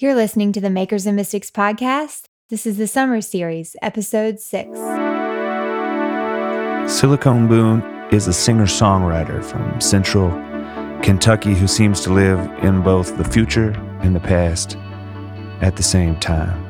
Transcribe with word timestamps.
You're 0.00 0.14
listening 0.14 0.52
to 0.52 0.60
the 0.60 0.70
Makers 0.70 1.06
and 1.06 1.16
Mystics 1.16 1.50
podcast. 1.50 2.28
This 2.50 2.66
is 2.66 2.78
the 2.78 2.86
summer 2.86 3.20
series, 3.20 3.74
episode 3.82 4.38
six. 4.38 4.78
Silicone 6.88 7.48
Boone 7.48 7.82
is 8.12 8.28
a 8.28 8.32
singer 8.32 8.66
songwriter 8.66 9.42
from 9.42 9.80
central 9.80 10.30
Kentucky 11.02 11.52
who 11.52 11.66
seems 11.66 12.00
to 12.02 12.12
live 12.12 12.38
in 12.62 12.80
both 12.80 13.16
the 13.16 13.24
future 13.24 13.70
and 13.98 14.14
the 14.14 14.20
past 14.20 14.76
at 15.62 15.74
the 15.74 15.82
same 15.82 16.14
time. 16.20 16.64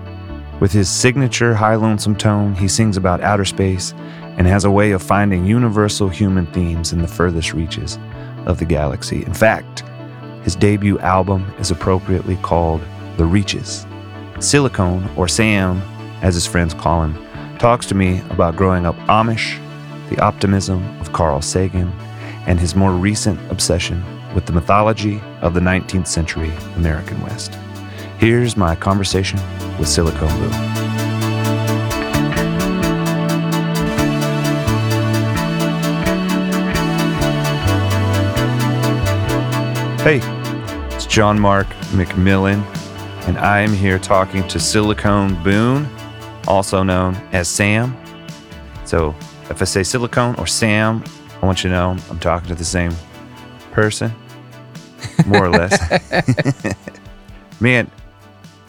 With 0.58 0.72
his 0.72 0.88
signature 0.88 1.54
high 1.54 1.74
lonesome 1.74 2.16
tone, 2.16 2.54
he 2.54 2.66
sings 2.66 2.96
about 2.96 3.20
outer 3.20 3.44
space 3.44 3.92
and 4.38 4.46
has 4.46 4.64
a 4.64 4.70
way 4.70 4.92
of 4.92 5.02
finding 5.02 5.44
universal 5.44 6.08
human 6.08 6.46
themes 6.54 6.94
in 6.94 7.02
the 7.02 7.08
furthest 7.08 7.52
reaches 7.52 7.98
of 8.46 8.58
the 8.58 8.64
galaxy. 8.64 9.22
In 9.22 9.34
fact, 9.34 9.84
his 10.44 10.56
debut 10.56 10.98
album 11.00 11.52
is 11.58 11.70
appropriately 11.70 12.36
called 12.36 12.80
The 13.18 13.24
Reaches. 13.24 13.84
Silicone, 14.38 15.10
or 15.16 15.26
Sam, 15.26 15.82
as 16.22 16.34
his 16.34 16.46
friends 16.46 16.72
call 16.72 17.02
him, 17.02 17.18
talks 17.58 17.84
to 17.86 17.96
me 17.96 18.20
about 18.30 18.54
growing 18.54 18.86
up 18.86 18.94
Amish, 19.08 19.58
the 20.08 20.20
optimism 20.20 20.84
of 21.00 21.12
Carl 21.12 21.42
Sagan, 21.42 21.90
and 22.46 22.60
his 22.60 22.76
more 22.76 22.92
recent 22.92 23.40
obsession 23.50 24.04
with 24.36 24.46
the 24.46 24.52
mythology 24.52 25.20
of 25.40 25.52
the 25.52 25.60
19th 25.60 26.06
century 26.06 26.52
American 26.76 27.20
West. 27.22 27.56
Here's 28.18 28.56
my 28.56 28.76
conversation 28.76 29.40
with 29.80 29.88
Silicone 29.88 30.28
Boone. 30.38 30.52
Hey, 40.04 40.20
it's 40.94 41.06
John 41.06 41.40
Mark 41.40 41.66
McMillan, 41.90 42.77
and 43.28 43.36
I 43.36 43.60
am 43.60 43.74
here 43.74 43.98
talking 43.98 44.48
to 44.48 44.58
Silicone 44.58 45.34
Boone, 45.44 45.86
also 46.46 46.82
known 46.82 47.14
as 47.32 47.46
Sam. 47.46 47.94
So 48.86 49.14
if 49.50 49.60
I 49.60 49.66
say 49.66 49.82
Silicone 49.82 50.34
or 50.36 50.46
Sam, 50.46 51.04
I 51.42 51.44
want 51.44 51.62
you 51.62 51.68
to 51.68 51.76
know 51.76 51.90
I'm 52.08 52.18
talking 52.20 52.48
to 52.48 52.54
the 52.54 52.64
same 52.64 52.90
person, 53.70 54.14
more 55.26 55.44
or 55.44 55.50
less. 55.50 55.78
Man, 57.60 57.90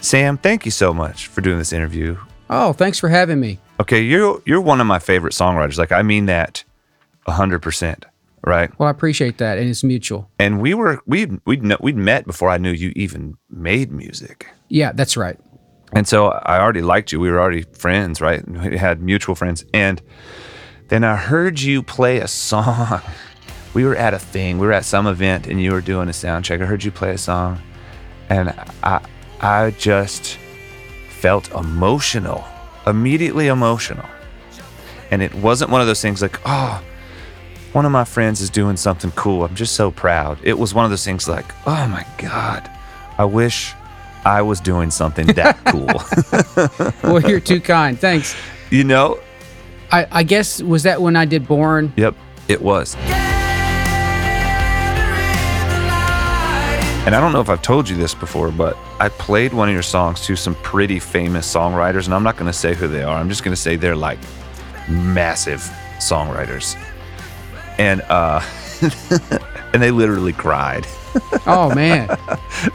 Sam, 0.01 0.37
thank 0.37 0.65
you 0.65 0.71
so 0.71 0.93
much 0.93 1.27
for 1.27 1.39
doing 1.39 1.57
this 1.57 1.71
interview. 1.71 2.17
Oh, 2.49 2.73
thanks 2.73 2.99
for 2.99 3.07
having 3.07 3.39
me. 3.39 3.59
Okay, 3.79 4.01
you're 4.01 4.41
you're 4.45 4.59
one 4.59 4.81
of 4.81 4.87
my 4.87 4.99
favorite 4.99 5.31
songwriters. 5.31 5.77
Like 5.77 5.93
I 5.93 6.01
mean 6.01 6.25
that 6.25 6.65
hundred 7.25 7.59
percent 7.59 8.05
right? 8.45 8.77
Well, 8.79 8.87
I 8.87 8.91
appreciate 8.91 9.37
that, 9.39 9.57
and 9.57 9.69
it's 9.69 9.83
mutual. 9.83 10.29
And 10.39 10.61
we 10.61 10.73
were 10.73 11.01
we 11.05 11.25
we'd 11.25 11.41
we'd, 11.45 11.79
we'd 11.79 11.97
met 11.97 12.25
before 12.25 12.49
I 12.49 12.57
knew 12.57 12.71
you 12.71 12.91
even 12.95 13.37
made 13.49 13.91
music. 13.91 14.47
Yeah, 14.69 14.91
that's 14.91 15.17
right. 15.17 15.39
And 15.93 16.07
so 16.07 16.27
I 16.27 16.59
already 16.59 16.81
liked 16.81 17.11
you. 17.11 17.19
We 17.19 17.31
were 17.31 17.39
already 17.39 17.63
friends, 17.63 18.21
right? 18.21 18.47
We 18.69 18.77
had 18.77 19.01
mutual 19.01 19.35
friends. 19.35 19.65
And 19.73 20.01
then 20.89 21.03
I 21.03 21.15
heard 21.15 21.59
you 21.59 21.83
play 21.83 22.19
a 22.19 22.27
song. 22.27 23.01
We 23.75 23.85
were 23.85 23.95
at 23.95 24.15
a 24.15 24.19
thing. 24.19 24.57
We 24.57 24.65
were 24.65 24.73
at 24.73 24.83
some 24.83 25.05
event, 25.05 25.45
and 25.45 25.61
you 25.61 25.73
were 25.73 25.79
doing 25.79 26.09
a 26.09 26.13
sound 26.13 26.43
check. 26.43 26.59
I 26.59 26.65
heard 26.65 26.83
you 26.83 26.89
play 26.89 27.11
a 27.11 27.19
song, 27.19 27.61
and 28.27 28.49
I 28.81 28.99
I 29.41 29.71
just 29.77 30.39
felt 31.09 31.51
emotional, 31.51 32.43
immediately 32.87 33.47
emotional. 33.47 34.05
And 35.11 35.21
it 35.21 35.33
wasn't 35.35 35.69
one 35.69 35.81
of 35.81 35.87
those 35.87 36.01
things 36.01 36.21
like, 36.21 36.39
oh, 36.45 36.81
one 37.73 37.85
of 37.85 37.91
my 37.91 38.03
friends 38.03 38.41
is 38.41 38.49
doing 38.49 38.77
something 38.77 39.11
cool. 39.11 39.43
I'm 39.43 39.55
just 39.55 39.75
so 39.75 39.91
proud. 39.91 40.39
It 40.43 40.57
was 40.57 40.73
one 40.73 40.85
of 40.85 40.91
those 40.91 41.05
things 41.05 41.27
like, 41.27 41.45
oh 41.67 41.87
my 41.87 42.05
God, 42.17 42.69
I 43.17 43.25
wish 43.25 43.73
I 44.25 44.41
was 44.41 44.59
doing 44.59 44.89
something 44.89 45.27
that 45.27 45.57
cool. 45.65 45.87
well, 47.11 47.21
you're 47.29 47.39
too 47.39 47.61
kind. 47.61 47.99
Thanks. 47.99 48.35
You 48.71 48.83
know? 48.83 49.19
I, 49.91 50.07
I 50.11 50.23
guess, 50.23 50.61
was 50.61 50.83
that 50.83 51.01
when 51.01 51.15
I 51.15 51.25
did 51.25 51.47
Born? 51.47 51.93
Yep, 51.95 52.15
it 52.47 52.61
was. 52.61 52.95
And 57.05 57.15
I 57.15 57.21
don't 57.21 57.31
know 57.33 57.41
if 57.41 57.49
I've 57.49 57.61
told 57.61 57.89
you 57.89 57.95
this 57.95 58.13
before, 58.13 58.51
but 58.51 58.77
I 58.99 59.09
played 59.09 59.53
one 59.53 59.67
of 59.67 59.73
your 59.73 59.81
songs 59.81 60.21
to 60.27 60.35
some 60.35 60.53
pretty 60.55 60.99
famous 60.99 61.51
songwriters, 61.51 62.05
and 62.05 62.13
I'm 62.13 62.23
not 62.23 62.35
going 62.35 62.51
to 62.51 62.57
say 62.57 62.75
who 62.75 62.87
they 62.87 63.01
are. 63.01 63.17
I'm 63.17 63.29
just 63.29 63.43
going 63.43 63.55
to 63.55 63.61
say 63.61 63.75
they're 63.77 63.95
like 63.95 64.19
massive 64.87 65.61
songwriters 65.99 66.75
and 67.79 68.01
uh, 68.09 68.41
and 69.73 69.81
they 69.81 69.89
literally 69.89 70.33
cried. 70.33 70.85
Oh 71.47 71.73
man, 71.73 72.07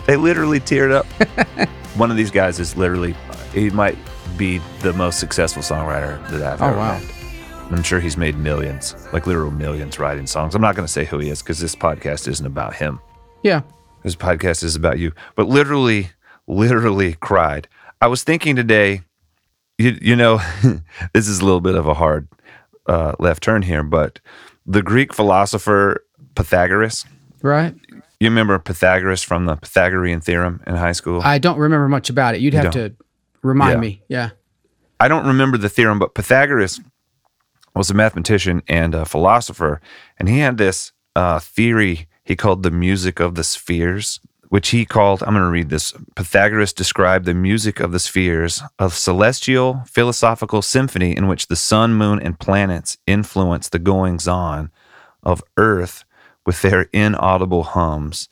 they 0.06 0.16
literally 0.16 0.58
teared 0.58 0.90
up. 0.90 1.06
One 1.96 2.10
of 2.10 2.16
these 2.16 2.32
guys 2.32 2.58
is 2.58 2.76
literally 2.76 3.14
he 3.52 3.70
might 3.70 3.96
be 4.36 4.58
the 4.80 4.92
most 4.92 5.20
successful 5.20 5.62
songwriter 5.62 6.20
that 6.30 6.42
I've 6.42 6.60
oh, 6.60 6.66
ever 6.66 6.76
wow. 6.76 6.98
met. 6.98 7.14
I'm 7.70 7.84
sure 7.84 8.00
he's 8.00 8.16
made 8.16 8.36
millions, 8.36 8.96
like 9.12 9.28
literal 9.28 9.52
millions, 9.52 10.00
writing 10.00 10.26
songs. 10.26 10.56
I'm 10.56 10.62
not 10.62 10.74
going 10.74 10.84
to 10.84 10.92
say 10.92 11.04
who 11.04 11.20
he 11.20 11.30
is 11.30 11.42
because 11.42 11.60
this 11.60 11.76
podcast 11.76 12.26
isn't 12.26 12.44
about 12.44 12.74
him. 12.74 12.98
Yeah, 13.44 13.62
this 14.02 14.16
podcast 14.16 14.64
is 14.64 14.74
about 14.74 14.98
you. 14.98 15.12
But 15.36 15.46
literally, 15.46 16.10
literally 16.48 17.12
cried. 17.14 17.68
I 18.00 18.08
was 18.08 18.24
thinking 18.24 18.56
today. 18.56 19.02
You, 19.78 19.96
you 20.02 20.16
know, 20.16 20.38
this 21.12 21.28
is 21.28 21.38
a 21.38 21.44
little 21.44 21.60
bit 21.60 21.76
of 21.76 21.86
a 21.86 21.94
hard 21.94 22.26
uh, 22.86 23.12
left 23.20 23.44
turn 23.44 23.62
here, 23.62 23.84
but 23.84 24.20
the 24.66 24.82
Greek 24.82 25.12
philosopher 25.12 26.04
Pythagoras. 26.34 27.04
Right. 27.42 27.74
You 28.20 28.28
remember 28.28 28.58
Pythagoras 28.58 29.22
from 29.22 29.46
the 29.46 29.56
Pythagorean 29.56 30.20
theorem 30.20 30.62
in 30.66 30.76
high 30.76 30.92
school? 30.92 31.20
I 31.22 31.38
don't 31.38 31.58
remember 31.58 31.88
much 31.88 32.10
about 32.10 32.34
it. 32.34 32.40
You'd 32.40 32.54
you 32.54 32.60
have 32.60 32.72
don't. 32.72 32.90
to 32.90 33.04
remind 33.42 33.74
yeah. 33.74 33.80
me. 33.80 34.02
Yeah. 34.08 34.30
I 35.00 35.08
don't 35.08 35.26
remember 35.26 35.58
the 35.58 35.68
theorem, 35.68 35.98
but 35.98 36.14
Pythagoras 36.14 36.80
was 37.74 37.90
a 37.90 37.94
mathematician 37.94 38.62
and 38.68 38.94
a 38.94 39.04
philosopher, 39.04 39.80
and 40.18 40.28
he 40.28 40.38
had 40.38 40.56
this 40.56 40.92
uh, 41.16 41.40
theory 41.40 42.08
he 42.24 42.36
called 42.36 42.62
the 42.62 42.70
music 42.70 43.20
of 43.20 43.34
the 43.34 43.44
spheres 43.44 44.20
which 44.54 44.68
he 44.68 44.84
called, 44.84 45.20
I'm 45.24 45.34
going 45.34 45.42
to 45.42 45.50
read 45.50 45.68
this. 45.68 45.92
Pythagoras 46.14 46.72
described 46.72 47.24
the 47.24 47.34
music 47.34 47.80
of 47.80 47.90
the 47.90 47.98
spheres, 47.98 48.62
a 48.78 48.88
celestial 48.88 49.82
philosophical 49.84 50.62
symphony 50.62 51.16
in 51.16 51.26
which 51.26 51.48
the 51.48 51.56
sun, 51.56 51.94
moon, 51.94 52.20
and 52.20 52.38
planets 52.38 52.96
influence 53.04 53.68
the 53.68 53.80
goings 53.80 54.28
on 54.28 54.70
of 55.24 55.42
Earth 55.56 56.04
with 56.46 56.62
their 56.62 56.82
inaudible 56.92 57.64
hums, 57.64 58.28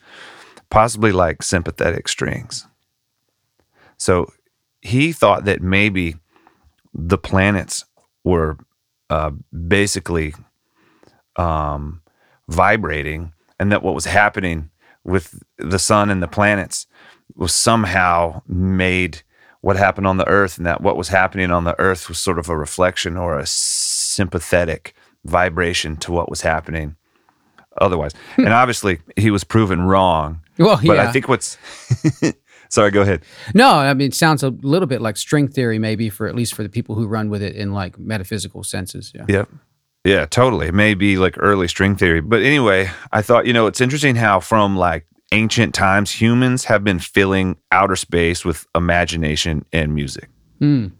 possibly 0.70 1.10
like 1.10 1.42
sympathetic 1.42 2.06
strings. 2.06 2.68
So 3.96 4.32
he 4.80 5.10
thought 5.10 5.44
that 5.46 5.60
maybe 5.60 6.14
the 6.94 7.18
planets 7.18 7.84
were 8.22 8.58
uh, 9.10 9.32
basically 9.66 10.36
um, 11.34 12.00
vibrating 12.48 13.32
and 13.58 13.72
that 13.72 13.82
what 13.82 13.96
was 13.96 14.04
happening 14.04 14.70
with 15.04 15.42
the 15.58 15.78
sun 15.78 16.10
and 16.10 16.22
the 16.22 16.28
planets 16.28 16.86
was 17.34 17.52
somehow 17.52 18.42
made 18.46 19.22
what 19.60 19.76
happened 19.76 20.06
on 20.06 20.16
the 20.16 20.28
earth 20.28 20.58
and 20.58 20.66
that 20.66 20.80
what 20.80 20.96
was 20.96 21.08
happening 21.08 21.50
on 21.50 21.64
the 21.64 21.78
earth 21.78 22.08
was 22.08 22.18
sort 22.18 22.38
of 22.38 22.48
a 22.48 22.56
reflection 22.56 23.16
or 23.16 23.38
a 23.38 23.46
sympathetic 23.46 24.94
vibration 25.24 25.96
to 25.96 26.12
what 26.12 26.28
was 26.28 26.40
happening 26.40 26.96
otherwise. 27.80 28.12
Hmm. 28.36 28.44
And 28.44 28.52
obviously 28.52 29.00
he 29.16 29.30
was 29.30 29.44
proven 29.44 29.82
wrong. 29.82 30.40
Well 30.58 30.78
yeah. 30.82 30.92
but 30.92 30.98
i 30.98 31.10
think 31.10 31.28
what's 31.28 31.56
sorry 32.68 32.90
go 32.90 33.02
ahead. 33.02 33.22
No 33.54 33.70
i 33.70 33.94
mean 33.94 34.08
it 34.08 34.14
sounds 34.14 34.42
a 34.42 34.50
little 34.50 34.86
bit 34.86 35.00
like 35.00 35.16
string 35.16 35.48
theory 35.48 35.78
maybe 35.78 36.10
for 36.10 36.26
at 36.26 36.34
least 36.34 36.54
for 36.54 36.62
the 36.62 36.68
people 36.68 36.94
who 36.94 37.06
run 37.06 37.30
with 37.30 37.42
it 37.42 37.56
in 37.56 37.72
like 37.72 37.98
metaphysical 37.98 38.62
senses 38.62 39.12
yeah. 39.14 39.24
Yep. 39.28 39.48
yeah, 39.50 39.58
totally. 40.26 40.66
It 40.66 40.74
may 40.74 40.94
be 40.94 41.16
like 41.16 41.36
early 41.38 41.68
string 41.68 41.96
theory. 41.96 42.20
But 42.20 42.42
anyway, 42.42 42.90
I 43.12 43.22
thought, 43.22 43.46
you 43.46 43.52
know, 43.52 43.66
it's 43.66 43.80
interesting 43.80 44.16
how 44.16 44.40
from 44.40 44.76
like 44.76 45.06
ancient 45.32 45.74
times, 45.74 46.10
humans 46.12 46.64
have 46.64 46.84
been 46.84 46.98
filling 46.98 47.56
outer 47.72 47.96
space 47.96 48.44
with 48.44 48.66
imagination 48.74 49.64
and 49.72 49.94
music. 49.94 50.28
Mm. 50.60 50.92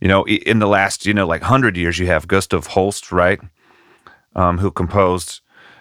You 0.00 0.08
know, 0.08 0.26
in 0.26 0.60
the 0.60 0.66
last, 0.66 1.04
you 1.04 1.12
know, 1.12 1.26
like 1.26 1.42
100 1.42 1.76
years, 1.76 1.98
you 1.98 2.06
have 2.06 2.26
Gustav 2.26 2.68
Holst, 2.68 3.12
right? 3.12 3.40
Um, 4.34 4.58
who 4.58 4.70
composed, 4.70 5.40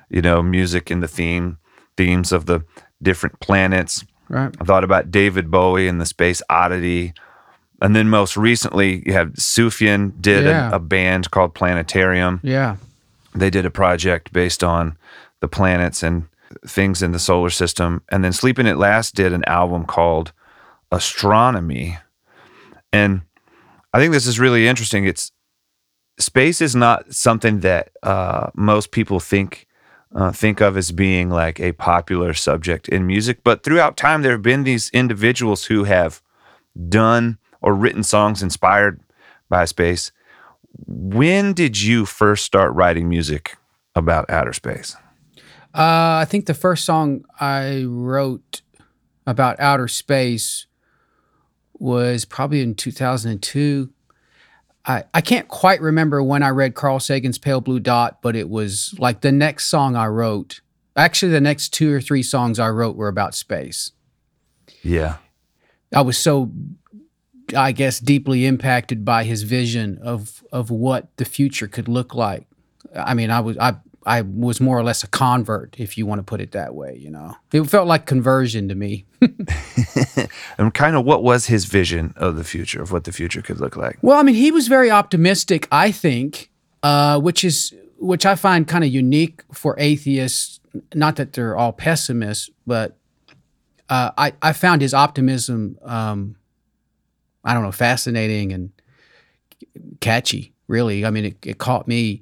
you 0.10 0.22
know, 0.22 0.42
music 0.42 0.92
in 0.92 1.00
the 1.00 1.08
theme, 1.08 1.58
themes 1.96 2.32
of 2.32 2.48
the 2.48 2.66
different 3.02 3.40
planets. 3.40 4.04
Right. 4.28 4.54
I 4.60 4.64
thought 4.64 4.84
about 4.84 5.12
David 5.12 5.50
Bowie 5.50 5.88
and 5.88 6.02
the 6.02 6.06
Space 6.06 6.42
Oddity. 6.50 7.14
And 7.82 7.96
then 7.96 8.10
most 8.10 8.36
recently, 8.36 9.04
you 9.06 9.14
have 9.14 9.30
Sufjan 9.34 10.20
did 10.22 10.44
yeah. 10.44 10.72
a, 10.72 10.76
a, 10.76 10.80
band 10.80 11.32
called 11.32 11.54
Planetarium. 11.54 12.42
Yeah. 12.44 12.76
They 13.34 13.50
did 13.50 13.66
a 13.66 13.72
project 13.72 14.34
based 14.34 14.64
on 14.64 14.98
the 15.40 15.48
planets 15.48 16.04
and 16.04 16.28
things 16.66 17.02
in 17.02 17.12
the 17.12 17.20
solar 17.20 17.50
system. 17.50 18.02
And 18.10 18.24
then 18.24 18.34
Sleeping 18.34 18.68
at 18.68 18.78
Last 18.78 19.16
did 19.16 19.32
an 19.32 19.46
album 19.46 19.86
called 19.86 20.34
Astronomy. 20.92 21.98
And 22.92 23.22
I 23.94 24.00
think 24.00 24.12
this 24.12 24.28
is 24.28 24.40
really 24.40 24.68
interesting. 24.68 25.06
It's 25.06 25.32
space 26.20 26.62
is 26.62 26.76
not 26.76 27.14
something 27.14 27.62
that 27.62 27.92
uh, 28.04 28.50
most 28.56 28.92
people 28.92 29.20
think 29.20 29.68
uh, 30.16 30.32
think 30.32 30.60
of 30.60 30.76
as 30.76 30.92
being 30.92 31.30
like 31.30 31.60
a 31.60 31.72
popular 31.74 32.34
subject 32.34 32.90
in 32.90 33.06
music. 33.06 33.44
But 33.44 33.64
throughout 33.64 33.96
time, 33.96 34.24
there 34.24 34.32
have 34.32 34.42
been 34.42 34.64
these 34.64 34.90
individuals 34.90 35.66
who 35.66 35.84
have 35.84 36.22
done 36.88 37.38
or 37.62 37.74
written 37.74 38.04
songs 38.04 38.42
inspired 38.42 39.02
by 39.50 39.66
space. 39.66 40.12
When 40.86 41.54
did 41.54 41.82
you 41.82 42.06
first 42.06 42.46
start 42.46 42.74
writing 42.74 43.10
music 43.10 43.58
about 43.96 44.30
outer 44.30 44.54
space? 44.54 44.96
Uh, 45.74 46.22
I 46.22 46.26
think 46.28 46.46
the 46.46 46.54
first 46.54 46.86
song 46.86 47.26
I 47.40 47.84
wrote 47.84 48.62
about 49.28 49.60
outer 49.60 49.88
space 49.88 50.66
was 51.78 52.26
probably 52.26 52.62
in 52.62 52.76
2002. 52.76 53.90
I, 54.86 55.04
I 55.14 55.22
can't 55.22 55.48
quite 55.48 55.82
remember 55.82 56.24
when 56.24 56.42
I 56.42 56.50
read 56.50 56.74
Carl 56.74 57.00
Sagan's 57.00 57.38
Pale 57.38 57.62
Blue 57.62 57.80
Dot, 57.80 58.22
but 58.22 58.36
it 58.36 58.50
was 58.50 58.96
like 58.98 59.22
the 59.22 59.32
next 59.32 59.66
song 59.68 59.96
I 59.96 60.08
wrote. 60.08 60.62
Actually, 60.96 61.32
the 61.32 61.42
next 61.42 61.70
two 61.70 61.94
or 61.94 62.02
three 62.02 62.24
songs 62.24 62.60
I 62.60 62.70
wrote 62.70 62.96
were 62.96 63.08
about 63.08 63.36
space. 63.36 63.92
Yeah. 64.82 65.18
I 65.94 66.02
was 66.02 66.18
so, 66.18 66.52
I 67.56 67.72
guess, 67.72 68.00
deeply 68.00 68.46
impacted 68.46 69.06
by 69.06 69.24
his 69.24 69.44
vision 69.44 70.00
of 70.02 70.44
of 70.52 70.70
what 70.70 71.16
the 71.18 71.26
future 71.26 71.68
could 71.68 71.88
look 71.88 72.14
like. 72.16 72.48
I 72.96 73.14
mean, 73.14 73.32
I 73.32 73.40
was 73.40 73.58
I 73.58 73.76
I 74.06 74.22
was 74.22 74.62
more 74.62 74.78
or 74.78 74.84
less 74.84 75.04
a 75.04 75.08
convert, 75.08 75.76
if 75.78 75.98
you 75.98 76.06
want 76.06 76.20
to 76.20 76.24
put 76.24 76.42
it 76.42 76.54
that 76.54 76.74
way. 76.74 76.98
You 77.00 77.12
know, 77.12 77.36
it 77.52 77.64
felt 77.64 77.88
like 77.88 78.06
conversion 78.06 78.68
to 78.70 78.76
me. 78.76 79.06
and 80.58 80.74
kind 80.74 80.96
of 80.96 81.06
what 81.06 81.24
was 81.24 81.48
his 81.48 81.66
vision 81.66 82.14
of 82.16 82.36
the 82.36 82.44
future, 82.44 82.82
of 82.82 82.92
what 82.92 83.04
the 83.04 83.12
future 83.12 83.42
could 83.42 83.60
look 83.60 83.76
like? 83.76 83.98
Well, 84.02 84.18
I 84.18 84.24
mean, 84.24 84.36
he 84.36 84.52
was 84.52 84.68
very 84.68 84.90
optimistic, 84.90 85.68
I 85.72 85.92
think, 85.92 86.50
uh, 86.82 87.20
which 87.20 87.44
is 87.44 87.74
which 87.98 88.26
I 88.26 88.36
find 88.36 88.68
kind 88.68 88.84
of 88.84 88.90
unique 88.90 89.44
for 89.54 89.76
atheists. 89.78 90.60
Not 90.94 91.18
that 91.18 91.34
they're 91.34 91.58
all 91.58 91.74
pessimists, 91.74 92.50
but 92.66 92.98
uh, 93.90 94.12
I 94.18 94.34
I 94.42 94.54
found 94.54 94.82
his 94.82 94.94
optimism, 94.94 95.78
um, 95.84 96.36
I 97.50 97.54
don't 97.54 97.64
know, 97.64 97.72
fascinating 97.72 98.52
and 98.54 98.72
catchy. 100.02 100.54
Really, 100.68 101.04
I 101.04 101.10
mean, 101.10 101.26
it, 101.26 101.38
it 101.46 101.58
caught 101.58 101.88
me, 101.88 102.22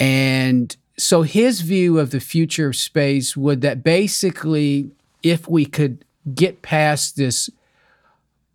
and 0.00 0.74
so 0.96 1.20
his 1.22 1.60
view 1.60 1.98
of 1.98 2.10
the 2.10 2.20
future 2.20 2.68
of 2.68 2.76
space 2.76 3.36
would 3.36 3.60
that 3.60 3.82
basically, 3.84 4.90
if 5.22 5.46
we 5.48 5.66
could 5.66 6.04
get 6.34 6.62
past 6.62 7.16
this 7.16 7.50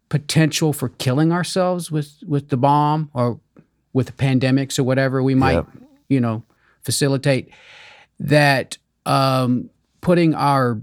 potential 0.10 0.74
for 0.74 0.90
killing 0.90 1.32
ourselves 1.32 1.92
with 1.92 2.18
with 2.26 2.50
the 2.50 2.58
bomb 2.58 3.12
or 3.14 3.40
with 3.94 4.08
the 4.08 4.14
pandemics 4.14 4.80
or 4.80 4.84
whatever 4.84 5.22
we 5.22 5.36
might, 5.36 5.54
Yep. 5.54 5.68
you 6.08 6.20
know, 6.20 6.44
facilitate 6.84 7.50
that 8.20 8.78
um, 9.06 9.70
putting 10.02 10.34
our 10.34 10.82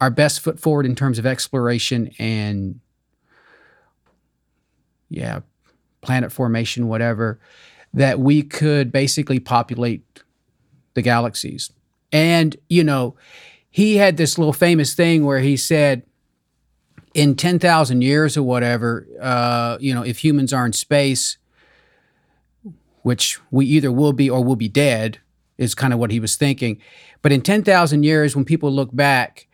our 0.00 0.10
best 0.10 0.40
foot 0.40 0.58
forward 0.58 0.86
in 0.86 0.94
terms 0.96 1.18
of 1.18 1.26
exploration 1.26 2.10
and 2.18 2.80
yeah, 5.12 5.40
planet 6.00 6.32
formation, 6.32 6.88
whatever, 6.88 7.38
that 7.92 8.18
we 8.18 8.42
could 8.42 8.90
basically 8.90 9.38
populate 9.38 10.02
the 10.94 11.02
galaxies. 11.02 11.70
And, 12.10 12.56
you 12.68 12.82
know, 12.82 13.14
he 13.70 13.96
had 13.96 14.16
this 14.16 14.38
little 14.38 14.52
famous 14.52 14.94
thing 14.94 15.24
where 15.24 15.40
he 15.40 15.56
said, 15.56 16.02
in 17.14 17.36
10,000 17.36 18.00
years 18.00 18.38
or 18.38 18.42
whatever, 18.42 19.06
uh, 19.20 19.76
you 19.80 19.94
know, 19.94 20.02
if 20.02 20.24
humans 20.24 20.52
are 20.52 20.64
in 20.64 20.72
space, 20.72 21.36
which 23.02 23.38
we 23.50 23.66
either 23.66 23.92
will 23.92 24.14
be 24.14 24.30
or 24.30 24.42
will 24.42 24.56
be 24.56 24.68
dead, 24.68 25.18
is 25.58 25.74
kind 25.74 25.92
of 25.92 25.98
what 25.98 26.10
he 26.10 26.18
was 26.18 26.36
thinking. 26.36 26.80
But 27.20 27.32
in 27.32 27.42
10,000 27.42 28.02
years, 28.02 28.34
when 28.34 28.46
people 28.46 28.72
look 28.72 28.94
back, 28.94 29.46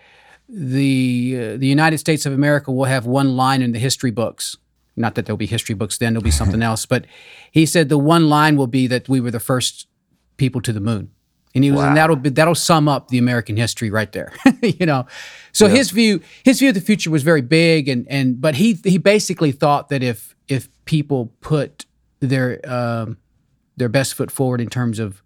the 0.49 1.37
uh, 1.37 1.57
the 1.59 1.67
United 1.67 1.99
States 1.99 2.25
of 2.25 2.33
America 2.33 2.73
will 2.73 2.87
have 2.87 3.05
one 3.05 3.37
line 3.37 3.61
in 3.61 3.73
the 3.73 3.79
history 3.79 4.11
books. 4.11 4.57
Not 4.99 5.15
that 5.15 5.27
there'll 5.27 5.37
be 5.37 5.47
history 5.47 5.75
books 5.75 5.99
then, 5.99 6.13
there'll 6.13 6.23
be 6.23 6.31
something 6.43 6.63
else. 6.63 6.87
But 6.87 7.07
he 7.51 7.67
said 7.67 7.89
the 7.89 7.99
one 7.99 8.29
line 8.29 8.57
will 8.57 8.67
be 8.67 8.87
that 8.89 9.09
we 9.09 9.21
were 9.21 9.31
the 9.31 9.41
first 9.41 9.87
people 10.37 10.61
to 10.63 10.73
the 10.73 10.81
moon. 10.81 11.11
And 11.55 11.65
he 11.65 11.73
was, 11.73 11.81
and 11.81 11.97
that'll 11.97 12.17
be, 12.17 12.29
that'll 12.29 12.55
sum 12.55 12.89
up 12.89 13.09
the 13.09 13.19
American 13.19 13.57
history 13.57 13.91
right 13.91 14.13
there, 14.13 14.33
you 14.63 14.85
know. 14.85 15.07
So 15.53 15.67
his 15.67 15.91
view, 15.91 16.21
his 16.45 16.59
view 16.59 16.69
of 16.69 16.75
the 16.75 16.81
future 16.81 17.11
was 17.11 17.23
very 17.23 17.41
big, 17.41 17.89
and 17.89 18.07
and 18.09 18.41
but 18.41 18.57
he 18.57 18.75
he 18.85 18.99
basically 18.99 19.51
thought 19.51 19.89
that 19.89 20.03
if 20.03 20.37
if 20.47 20.69
people 20.85 21.33
put 21.41 21.87
their 22.21 22.61
um, 22.71 23.17
their 23.77 23.89
best 23.89 24.15
foot 24.15 24.31
forward 24.31 24.61
in 24.61 24.69
terms 24.69 24.99
of 24.99 25.23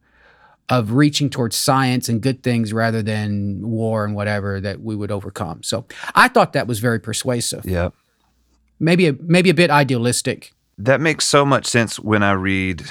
of 0.68 0.92
reaching 0.92 1.28
towards 1.28 1.56
science 1.56 2.08
and 2.08 2.22
good 2.22 2.42
things 2.42 2.72
rather 2.72 3.02
than 3.02 3.68
war 3.68 4.04
and 4.04 4.14
whatever, 4.14 4.60
that 4.60 4.80
we 4.80 4.94
would 4.94 5.10
overcome. 5.10 5.62
So 5.62 5.86
I 6.14 6.28
thought 6.28 6.52
that 6.54 6.66
was 6.66 6.78
very 6.78 7.00
persuasive. 7.00 7.66
Yeah. 7.66 7.90
Maybe 8.82 9.06
a 9.06 9.12
maybe 9.22 9.48
a 9.48 9.54
bit 9.54 9.70
idealistic. 9.70 10.52
That 10.76 11.00
makes 11.00 11.24
so 11.24 11.46
much 11.46 11.66
sense 11.66 12.00
when 12.00 12.22
I 12.24 12.32
read 12.32 12.82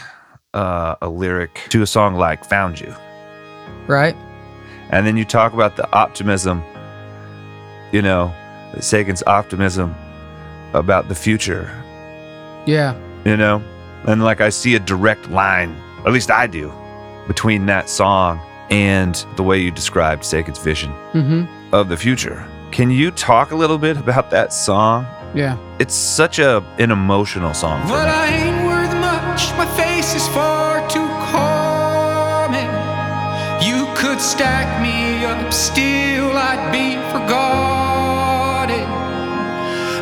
uh, 0.54 0.96
a 1.02 1.10
lyric 1.10 1.60
to 1.70 1.82
a 1.82 1.86
song 1.86 2.16
like 2.16 2.46
Found 2.46 2.80
You. 2.80 2.96
Right? 3.88 4.16
And 4.90 5.06
then 5.06 5.18
you 5.18 5.26
talk 5.26 5.54
about 5.54 5.76
the 5.76 5.92
optimism, 5.92 6.64
you 7.92 8.02
know, 8.02 8.34
Sagan's 8.80 9.22
optimism 9.28 9.94
about 10.74 11.10
the 11.10 11.16
future, 11.16 11.70
Yeah. 12.66 12.96
you 13.26 13.36
know? 13.36 13.62
And 14.08 14.24
like 14.24 14.40
I 14.40 14.50
see 14.50 14.76
a 14.76 14.80
direct 14.80 15.30
line, 15.30 15.76
at 16.06 16.14
least 16.14 16.32
I 16.32 16.48
do, 16.48 16.72
between 17.28 17.66
that 17.66 17.90
song 17.90 18.40
and 18.70 19.26
the 19.36 19.44
way 19.44 19.60
you 19.60 19.72
described 19.72 20.24
Sagan's 20.24 20.60
vision 20.60 20.92
Mm-hmm. 21.14 21.74
of 21.76 21.90
the 21.90 21.98
future. 21.98 22.46
Can 22.72 22.90
you 22.92 23.12
talk 23.12 23.52
a 23.52 23.56
little 23.56 23.78
bit 23.78 23.98
about 23.98 24.30
that 24.32 24.54
song? 24.54 25.06
Yeah. 25.34 25.58
It's 25.80 25.96
such 25.96 26.40
a 26.40 26.64
an 26.78 26.92
emotional 26.92 27.54
song 27.54 27.82
for 27.84 27.94
But 27.94 28.06
me. 28.06 28.12
I 28.12 28.28
ain't 28.28 28.66
worth 28.68 28.94
much, 29.00 29.42
my 29.58 29.66
face 29.78 30.14
is 30.14 30.28
far 30.30 30.88
too 30.90 31.08
common. 31.32 32.68
You 33.64 33.88
could 33.96 34.20
stack 34.20 34.68
me 34.82 35.24
up, 35.26 35.54
still 35.54 36.36
I'd 36.36 36.72
be 36.72 36.98
forgotten. 37.14 38.86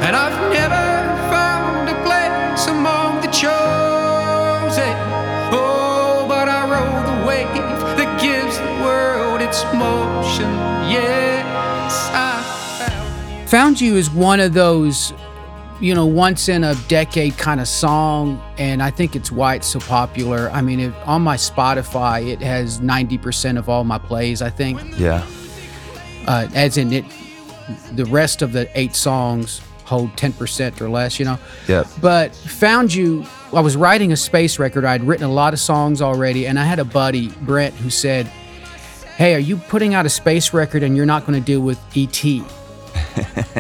And 0.06 0.16
I've 0.16 0.40
never 0.52 0.88
found 1.30 1.90
a 1.90 1.98
place 2.08 2.68
among 2.68 3.22
the 3.22 3.28
chosen. 3.28 4.96
Oh, 5.54 6.26
but 6.28 6.48
I 6.50 6.62
rode 6.74 7.06
the 7.06 7.18
wave 7.28 7.80
that 7.98 8.20
gives 8.20 8.58
the 8.58 8.74
world 8.84 9.42
its 9.42 9.64
motion. 9.74 10.50
Yes, 10.90 11.28
I 11.28 11.29
found 13.50 13.82
you. 13.82 13.96
Is 13.96 14.10
one 14.12 14.40
of 14.40 14.54
those, 14.54 15.12
you 15.82 15.94
know, 15.96 16.06
once 16.06 16.50
in 16.50 16.64
a 16.64 16.76
decade 16.88 17.38
kind 17.38 17.60
of 17.60 17.68
song, 17.68 18.42
and 18.58 18.82
I 18.82 18.92
think 18.92 19.16
it's 19.16 19.32
why 19.32 19.56
it's 19.56 19.68
so 19.68 19.80
popular. 19.80 20.50
I 20.52 20.62
mean, 20.62 20.80
if, 20.80 20.94
on 21.08 21.22
my 21.22 21.36
Spotify, 21.36 22.28
it 22.28 22.42
has 22.42 22.80
90% 22.80 23.58
of 23.58 23.68
all 23.68 23.84
my 23.84 23.98
plays, 23.98 24.42
I 24.42 24.50
think. 24.50 24.80
Yeah. 24.98 25.26
Uh, 26.28 26.48
as 26.54 26.78
in 26.78 26.94
it, 26.94 27.06
the 27.94 28.06
rest 28.06 28.42
of 28.42 28.54
the 28.54 28.70
eight 28.80 28.96
songs 28.96 29.62
hold 29.86 30.12
10% 30.12 30.80
or 30.80 30.90
less, 30.90 31.18
you 31.18 31.26
know. 31.26 31.40
Yep. 31.68 31.88
But 32.00 32.36
Found 32.36 32.94
You, 32.94 33.26
I 33.52 33.62
was 33.62 33.76
writing 33.76 34.12
a 34.12 34.18
space 34.18 34.60
record. 34.60 34.86
I'd 34.86 35.04
written 35.04 35.26
a 35.26 35.32
lot 35.32 35.54
of 35.54 35.60
songs 35.60 36.02
already, 36.02 36.46
and 36.46 36.60
I 36.60 36.66
had 36.66 36.78
a 36.78 36.86
buddy, 36.86 37.30
Brent, 37.42 37.74
who 37.76 37.90
said, 37.90 38.28
Hey, 39.18 39.34
are 39.34 39.40
you 39.40 39.58
putting 39.58 39.96
out 39.96 40.06
a 40.06 40.10
space 40.10 40.54
record 40.54 40.84
and 40.84 40.96
you're 40.96 41.08
not 41.08 41.26
going 41.26 41.38
to 41.38 41.46
deal 41.46 41.62
with 41.62 41.80
E.T.? 41.98 42.44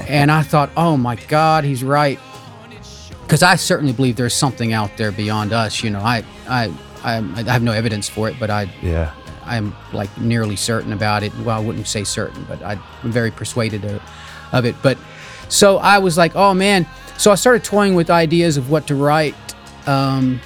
And 0.07 0.31
I 0.31 0.41
thought, 0.43 0.69
Oh 0.77 0.97
my 0.97 1.15
God, 1.15 1.63
he's 1.63 1.83
right. 1.83 2.19
Because 3.23 3.43
I 3.43 3.55
certainly 3.55 3.93
believe 3.93 4.15
there's 4.15 4.33
something 4.33 4.73
out 4.73 4.97
there 4.97 5.11
beyond 5.11 5.53
us. 5.53 5.83
You 5.83 5.91
know, 5.91 5.99
I, 5.99 6.23
I, 6.47 6.73
I, 7.03 7.17
I 7.17 7.43
have 7.51 7.61
no 7.63 7.71
evidence 7.71 8.09
for 8.09 8.27
it, 8.29 8.35
but 8.39 8.49
I, 8.49 8.63
Yeah. 8.81 9.13
I'm 9.45 9.75
like 9.93 10.15
nearly 10.17 10.55
certain 10.55 10.93
about 10.93 11.23
it. 11.23 11.31
Well, 11.39 11.55
I 11.57 11.59
wouldn't 11.63 11.87
say 11.87 12.03
certain, 12.03 12.43
but 12.45 12.61
I, 12.63 12.77
I'm 13.03 13.11
very 13.11 13.31
persuaded 13.31 13.83
of, 13.85 14.01
of 14.51 14.65
it. 14.65 14.75
But 14.81 14.97
so 15.47 15.77
I 15.77 15.97
was 15.99 16.17
like, 16.17 16.35
oh 16.35 16.53
man. 16.53 16.87
So 17.17 17.31
I 17.31 17.35
started 17.35 17.63
toying 17.63 17.95
with 17.95 18.09
ideas 18.09 18.57
of 18.57 18.69
what 18.69 18.87
to 18.87 18.95
write. 18.95 19.35
Um, 19.87 20.39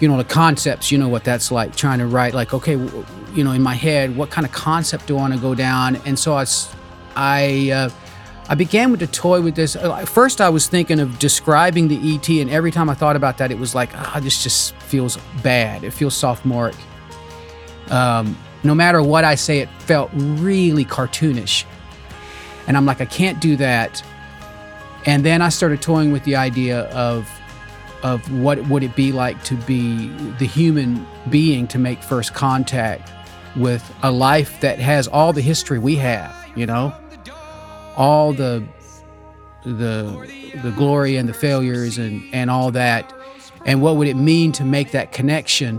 you 0.00 0.08
know, 0.08 0.16
the 0.16 0.24
concepts, 0.24 0.90
you 0.92 0.98
know 0.98 1.08
what 1.08 1.24
that's 1.24 1.50
like, 1.50 1.74
trying 1.76 1.98
to 1.98 2.06
write, 2.06 2.32
like, 2.32 2.54
okay, 2.54 2.76
w- 2.76 3.04
you 3.34 3.42
know, 3.44 3.50
in 3.52 3.62
my 3.62 3.74
head, 3.74 4.16
what 4.16 4.30
kind 4.30 4.46
of 4.46 4.52
concept 4.52 5.06
do 5.08 5.16
I 5.16 5.20
want 5.20 5.34
to 5.34 5.40
go 5.40 5.54
down? 5.56 5.96
And 6.06 6.16
so 6.18 6.34
I, 7.16 7.70
uh, 7.72 7.90
I 8.48 8.54
began 8.54 8.90
with 8.90 9.00
the 9.00 9.06
toy 9.06 9.40
with 9.42 9.54
this. 9.54 9.76
Uh, 9.76 10.04
First, 10.06 10.40
I 10.40 10.48
was 10.48 10.68
thinking 10.68 11.00
of 11.00 11.18
describing 11.18 11.88
the 11.88 12.14
ET, 12.14 12.28
and 12.28 12.50
every 12.50 12.70
time 12.70 12.88
I 12.88 12.94
thought 12.94 13.16
about 13.16 13.38
that, 13.38 13.50
it 13.50 13.58
was 13.58 13.74
like, 13.74 13.90
ah, 13.94 14.20
this 14.22 14.42
just 14.42 14.74
feels 14.76 15.18
bad. 15.42 15.84
It 15.84 15.90
feels 15.92 16.16
sophomoric 16.16 16.74
um, 17.90 18.36
no 18.62 18.74
matter 18.74 19.02
what 19.02 19.24
I 19.24 19.34
say, 19.34 19.58
it 19.60 19.68
felt 19.80 20.10
really 20.14 20.84
cartoonish. 20.84 21.64
And 22.66 22.76
I'm 22.76 22.86
like, 22.86 23.00
I 23.00 23.06
can't 23.06 23.40
do 23.40 23.56
that. 23.56 24.02
And 25.06 25.24
then 25.24 25.40
I 25.42 25.48
started 25.48 25.80
toying 25.80 26.12
with 26.12 26.24
the 26.24 26.36
idea 26.36 26.80
of 26.90 27.28
of 28.04 28.30
what 28.40 28.64
would 28.68 28.84
it 28.84 28.94
be 28.94 29.10
like 29.10 29.42
to 29.42 29.56
be 29.56 30.08
the 30.38 30.46
human 30.46 31.04
being 31.30 31.66
to 31.66 31.78
make 31.78 32.02
first 32.02 32.32
contact. 32.32 33.10
with 33.56 33.82
a 34.02 34.10
life 34.10 34.60
that 34.60 34.78
has 34.78 35.08
all 35.08 35.32
the 35.32 35.40
history 35.40 35.78
we 35.78 35.96
have, 35.96 36.32
you 36.54 36.66
know, 36.66 36.94
all 37.98 38.32
the 38.32 38.64
the 39.64 40.52
the 40.62 40.70
glory 40.76 41.16
and 41.16 41.28
the 41.28 41.34
failures 41.34 41.98
and 41.98 42.22
and 42.32 42.50
all 42.50 42.70
that, 42.70 43.12
and 43.66 43.82
what 43.82 43.96
would 43.96 44.08
it 44.08 44.16
mean 44.16 44.52
to 44.52 44.64
make 44.64 44.92
that 44.92 45.12
connection? 45.12 45.78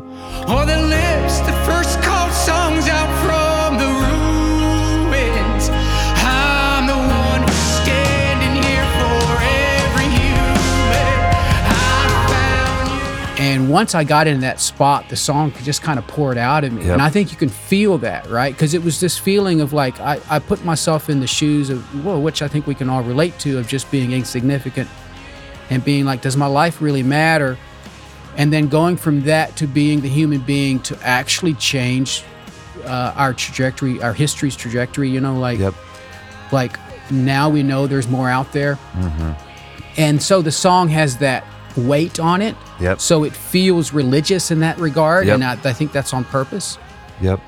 And 13.70 13.74
once 13.76 13.94
I 13.94 14.04
got 14.04 14.26
in 14.26 14.40
that 14.40 14.60
spot, 14.60 15.10
the 15.10 15.16
song 15.16 15.54
just 15.62 15.84
kind 15.84 16.00
of 16.00 16.08
poured 16.08 16.40
out 16.40 16.64
of 16.64 16.74
me. 16.74 16.86
Yep. 16.86 16.94
And 16.94 17.02
I 17.04 17.12
think 17.12 17.30
you 17.32 17.38
can 17.38 17.50
feel 17.50 18.00
that, 18.00 18.28
right? 18.28 18.52
Because 18.52 18.74
it 18.74 18.84
was 18.84 19.00
this 19.00 19.16
feeling 19.16 19.62
of 19.62 19.74
like, 19.74 20.00
I, 20.00 20.20
I 20.28 20.40
put 20.40 20.66
myself 20.66 21.08
in 21.08 21.20
the 21.20 21.28
shoes 21.28 21.70
of, 21.70 22.04
well, 22.04 22.20
which 22.20 22.42
I 22.42 22.48
think 22.48 22.66
we 22.66 22.74
can 22.74 22.90
all 22.90 23.04
relate 23.04 23.38
to, 23.42 23.60
of 23.60 23.68
just 23.68 23.92
being 23.92 24.12
insignificant 24.12 24.90
and 25.70 25.86
being 25.86 26.04
like, 26.04 26.24
does 26.24 26.36
my 26.36 26.48
life 26.48 26.82
really 26.82 27.04
matter? 27.04 27.60
And 28.38 28.52
then 28.52 28.70
going 28.70 28.98
from 28.98 29.22
that 29.26 29.56
to 29.58 29.68
being 29.68 30.02
the 30.02 30.10
human 30.10 30.42
being 30.42 30.80
to 30.80 30.98
actually 31.04 31.54
change 31.54 32.24
uh, 32.86 33.14
our 33.16 33.36
trajectory, 33.36 34.02
our 34.02 34.14
history's 34.16 34.56
trajectory, 34.56 35.12
you 35.12 35.22
know, 35.22 35.38
like, 35.38 35.60
Yep. 35.60 35.76
like 36.52 36.80
now 37.12 37.52
we 37.52 37.62
know 37.62 37.86
there's 37.86 38.08
more 38.08 38.32
out 38.32 38.52
there. 38.52 38.80
And 39.96 40.20
so 40.24 40.42
the 40.42 40.52
song 40.52 40.88
has 40.88 41.18
that 41.18 41.46
weight 41.88 42.20
on 42.20 42.42
it. 42.42 42.56
Yep. 42.80 43.00
So 43.02 43.24
it 43.24 43.34
feels 43.34 43.94
religious 43.94 44.52
in 44.52 44.60
that 44.60 44.78
regard. 44.80 45.28
Yep. 45.28 45.34
And 45.36 45.44
I, 45.44 45.52
I 45.54 45.74
think 45.74 45.92
that's 45.92 46.14
on 46.14 46.24
purpose. 46.26 46.78
Yep. 47.22 47.40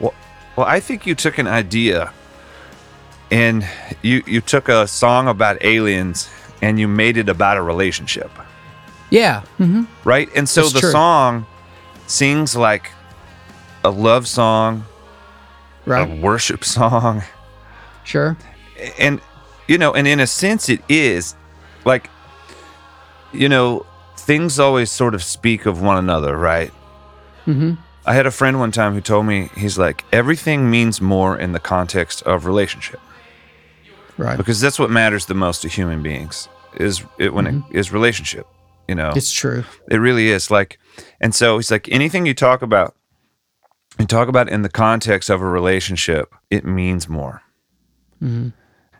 Well, 0.00 0.14
well, 0.56 0.66
I 0.66 0.80
think 0.80 1.06
you 1.06 1.14
took 1.14 1.38
an 1.38 1.46
idea 1.46 2.12
and 3.30 3.66
you 4.02 4.22
you 4.26 4.40
took 4.40 4.68
a 4.68 4.86
song 4.86 5.28
about 5.28 5.62
aliens 5.64 6.28
and 6.62 6.78
you 6.80 6.88
made 6.88 7.16
it 7.16 7.28
about 7.28 7.56
a 7.56 7.62
relationship, 7.62 8.30
Yeah. 9.10 9.42
hmm 9.58 9.84
right? 10.04 10.28
And 10.34 10.48
so 10.48 10.62
That's 10.62 10.72
the 10.74 10.80
true. 10.80 10.90
song 10.90 11.46
sings 12.06 12.56
like 12.56 12.90
a 13.84 13.90
love 13.90 14.26
song, 14.26 14.84
right. 15.86 16.10
a 16.10 16.20
worship 16.20 16.64
song, 16.64 17.22
Sure. 18.04 18.36
and 18.98 19.20
you 19.68 19.76
know, 19.78 19.92
and 19.94 20.08
in 20.08 20.18
a 20.20 20.26
sense, 20.26 20.68
it 20.70 20.80
is 20.88 21.34
like 21.84 22.08
you 23.32 23.48
know, 23.48 23.84
things 24.16 24.58
always 24.58 24.90
sort 24.90 25.14
of 25.14 25.22
speak 25.22 25.66
of 25.66 25.80
one 25.80 25.96
another, 25.98 26.36
right? 26.36 26.70
hmm 27.44 27.74
I 28.06 28.14
had 28.14 28.26
a 28.26 28.30
friend 28.30 28.58
one 28.58 28.72
time 28.72 28.94
who 28.94 29.02
told 29.02 29.26
me 29.26 29.50
he's 29.54 29.76
like 29.76 30.02
everything 30.12 30.70
means 30.70 30.98
more 31.00 31.38
in 31.38 31.52
the 31.52 31.60
context 31.60 32.22
of 32.22 32.46
relationship 32.46 33.00
Right. 34.16 34.36
because 34.38 34.60
that's 34.62 34.78
what 34.78 34.90
matters 34.90 35.26
the 35.26 35.34
most 35.34 35.60
to 35.62 35.68
human 35.68 36.02
beings 36.02 36.48
is 36.74 37.04
it 37.18 37.34
when 37.34 37.46
it 37.46 37.62
is 37.70 37.92
relationship. 37.92 38.46
You 38.88 38.94
know, 38.94 39.12
It's 39.14 39.30
true. 39.32 39.64
it 39.90 39.98
really 39.98 40.30
is 40.30 40.50
like, 40.50 40.78
and 41.20 41.34
so 41.34 41.58
he's 41.58 41.70
like 41.70 41.88
anything 41.90 42.24
you 42.24 42.32
talk 42.34 42.62
about, 42.62 42.94
you 43.98 44.06
talk 44.06 44.28
about 44.28 44.48
in 44.48 44.62
the 44.62 44.68
context 44.70 45.28
of 45.28 45.42
a 45.42 45.46
relationship, 45.46 46.34
it 46.50 46.64
means 46.64 47.08
more. 47.08 47.42
Mhm. 48.22 48.52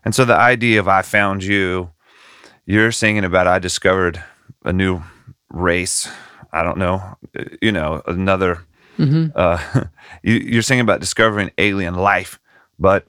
And 0.05 0.15
so 0.15 0.25
the 0.27 0.37
idea 0.37 0.79
of 0.81 0.87
I 0.89 1.01
found 1.03 1.43
you, 1.45 1.91
you're 2.69 2.93
singing 2.93 3.25
about 3.25 3.47
I 3.47 3.59
discovered 3.59 4.23
a 4.63 4.73
new 4.73 5.03
race. 5.51 6.07
I 6.53 6.63
don't 6.63 6.77
know, 6.79 7.01
you 7.63 7.73
know, 7.73 8.03
another. 8.07 8.59
Mhm. 8.99 9.33
Uh, 9.35 9.85
you, 10.23 10.35
you're 10.35 10.63
singing 10.63 10.83
about 10.83 11.01
discovering 11.01 11.51
alien 11.57 11.95
life, 11.95 12.39
but 12.79 13.07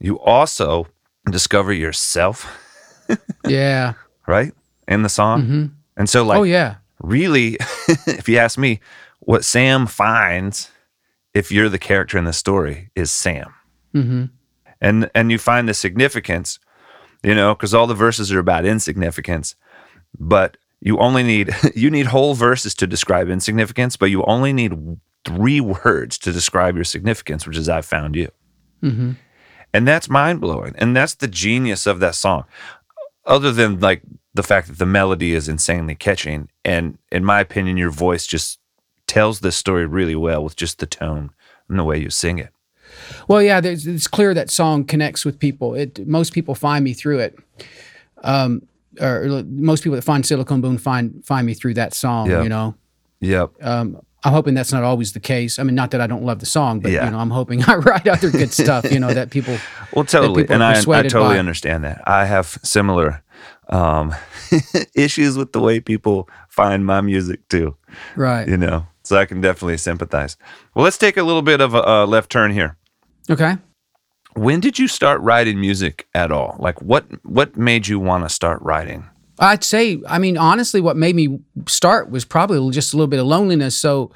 you 0.00 0.18
also 0.18 0.86
discover 1.30 1.72
yourself, 1.72 2.46
Yeah. 3.46 3.94
right, 4.26 4.52
in 4.88 5.02
the 5.02 5.08
song. 5.08 5.42
hmm 5.46 5.66
And 5.96 6.08
so, 6.08 6.24
like, 6.24 6.38
oh, 6.38 6.42
yeah. 6.44 6.76
really, 7.02 7.56
if 8.06 8.28
you 8.28 8.38
ask 8.38 8.58
me, 8.58 8.80
what 9.20 9.44
Sam 9.44 9.86
finds, 9.86 10.70
if 11.34 11.52
you're 11.52 11.68
the 11.68 11.78
character 11.78 12.18
in 12.18 12.24
the 12.24 12.32
story, 12.32 12.90
is 12.94 13.10
Sam. 13.10 13.52
hmm 13.92 14.24
and 14.80 15.08
and 15.14 15.30
you 15.30 15.38
find 15.38 15.68
the 15.68 15.74
significance 15.74 16.58
you 17.22 17.34
know 17.34 17.54
because 17.54 17.74
all 17.74 17.86
the 17.86 17.94
verses 17.94 18.32
are 18.32 18.38
about 18.38 18.64
insignificance 18.64 19.54
but 20.18 20.56
you 20.80 20.98
only 20.98 21.22
need 21.22 21.54
you 21.74 21.90
need 21.90 22.06
whole 22.06 22.34
verses 22.34 22.74
to 22.74 22.86
describe 22.86 23.28
insignificance 23.28 23.96
but 23.96 24.10
you 24.10 24.22
only 24.24 24.52
need 24.52 24.98
three 25.24 25.60
words 25.60 26.18
to 26.18 26.32
describe 26.32 26.74
your 26.74 26.84
significance 26.84 27.46
which 27.46 27.56
is 27.56 27.68
i 27.68 27.80
found 27.80 28.16
you. 28.16 28.30
Hmm 28.80 29.12
and 29.72 29.88
that's 29.88 30.08
mind-blowing 30.08 30.74
and 30.76 30.96
that's 30.96 31.14
the 31.14 31.28
genius 31.28 31.86
of 31.86 32.00
that 32.00 32.14
song. 32.14 32.44
Other 33.24 33.52
than 33.52 33.80
like 33.80 34.02
the 34.34 34.42
fact 34.42 34.68
that 34.68 34.78
the 34.78 34.86
melody 34.86 35.34
is 35.34 35.48
insanely 35.48 35.94
catching 35.94 36.48
and 36.64 36.98
in 37.10 37.24
my 37.24 37.40
opinion 37.40 37.76
your 37.76 37.90
voice 37.90 38.26
just 38.26 38.58
tells 39.06 39.40
this 39.40 39.56
story 39.56 39.86
really 39.86 40.16
well 40.16 40.42
with 40.42 40.56
just 40.56 40.78
the 40.78 40.86
tone 40.86 41.30
and 41.68 41.78
the 41.78 41.84
way 41.84 41.98
you 41.98 42.10
sing 42.10 42.38
it 42.38 42.52
Well, 43.28 43.42
yeah, 43.42 43.60
there's, 43.60 43.86
it's 43.86 44.06
clear 44.08 44.34
that 44.34 44.50
song 44.50 44.84
connects 44.84 45.24
with 45.24 45.38
people. 45.38 45.74
It 45.74 46.06
most 46.06 46.32
people 46.32 46.54
find 46.54 46.84
me 46.84 46.92
through 46.92 47.20
it. 47.20 47.38
Um, 48.22 48.62
or 49.00 49.42
most 49.46 49.82
people 49.82 49.96
that 49.96 50.02
find 50.02 50.24
Silicon 50.24 50.60
Boone 50.60 50.78
find 50.78 51.24
find 51.24 51.46
me 51.46 51.54
through 51.54 51.74
that 51.74 51.94
song. 51.94 52.28
Yeah. 52.30 52.42
You 52.42 52.48
know, 52.48 52.74
yep 53.20 53.50
um, 53.62 54.00
I'm 54.24 54.32
hoping 54.32 54.54
that's 54.54 54.72
not 54.72 54.84
always 54.84 55.12
the 55.12 55.20
case. 55.20 55.58
I 55.58 55.62
mean, 55.62 55.74
not 55.74 55.90
that 55.92 56.00
I 56.00 56.06
don't 56.06 56.24
love 56.24 56.38
the 56.38 56.46
song, 56.46 56.80
but 56.80 56.92
Yeah. 56.92 57.06
you 57.06 57.10
know, 57.10 57.18
I'm 57.18 57.30
hoping 57.30 57.62
I 57.66 57.76
write 57.76 58.06
other 58.06 58.30
good 58.30 58.52
stuff. 58.52 58.90
You 58.92 59.00
know, 59.00 59.12
that 59.12 59.30
people. 59.30 59.56
Well, 59.94 60.06
totally, 60.06 60.44
people 60.44 60.54
and 60.54 60.64
I, 60.64 60.72
I 60.78 61.02
totally 61.02 61.34
by. 61.34 61.38
understand 61.38 61.84
that. 61.84 62.00
I 62.06 62.24
have 62.24 62.58
similar 62.62 63.22
um, 63.68 64.14
issues 64.94 65.36
with 65.36 65.52
the 65.52 65.60
way 65.60 65.80
people 65.80 66.28
find 66.48 66.86
my 66.86 67.00
music 67.02 67.46
too. 67.48 67.76
Right. 68.16 68.48
You 68.48 68.56
know, 68.56 68.86
so 69.02 69.16
I 69.18 69.26
can 69.26 69.40
definitely 69.42 69.76
sympathize. 69.76 70.36
Well, 70.74 70.84
let's 70.84 70.96
take 70.96 71.18
a 71.18 71.22
little 71.22 71.42
bit 71.42 71.60
of 71.60 71.74
a, 71.74 71.82
a 71.82 72.06
left 72.06 72.30
turn 72.30 72.52
here. 72.52 72.76
Okay. 73.30 73.56
When 74.34 74.60
did 74.60 74.78
you 74.78 74.88
start 74.88 75.20
writing 75.20 75.60
music 75.60 76.06
at 76.14 76.32
all? 76.32 76.56
Like, 76.58 76.80
what 76.80 77.04
what 77.24 77.56
made 77.56 77.86
you 77.86 78.00
want 78.00 78.24
to 78.24 78.28
start 78.28 78.60
writing? 78.62 79.04
I'd 79.38 79.64
say, 79.64 80.00
I 80.08 80.18
mean, 80.18 80.38
honestly, 80.38 80.80
what 80.80 80.96
made 80.96 81.16
me 81.16 81.40
start 81.66 82.10
was 82.10 82.24
probably 82.24 82.70
just 82.70 82.92
a 82.92 82.96
little 82.96 83.08
bit 83.08 83.20
of 83.20 83.26
loneliness. 83.26 83.76
So, 83.76 84.10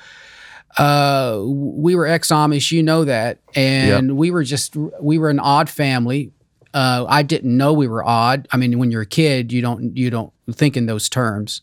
uh, 0.79 1.43
we 1.45 1.95
were 1.95 2.07
ex 2.07 2.29
Amish, 2.29 2.71
you 2.73 2.83
know 2.83 3.05
that, 3.05 3.41
and 3.55 4.17
we 4.17 4.31
were 4.31 4.45
just 4.45 4.77
we 5.01 5.19
were 5.19 5.31
an 5.31 5.41
odd 5.41 5.69
family. 5.69 6.33
Uh, 6.73 7.07
I 7.09 7.23
didn't 7.23 7.57
know 7.57 7.73
we 7.73 7.89
were 7.89 8.05
odd. 8.05 8.47
I 8.53 8.57
mean, 8.57 8.79
when 8.79 8.91
you're 8.91 9.03
a 9.03 9.07
kid, 9.07 9.53
you 9.53 9.63
don't 9.63 9.97
you 9.97 10.11
don't 10.11 10.33
think 10.53 10.77
in 10.77 10.87
those 10.87 11.09
terms. 11.09 11.63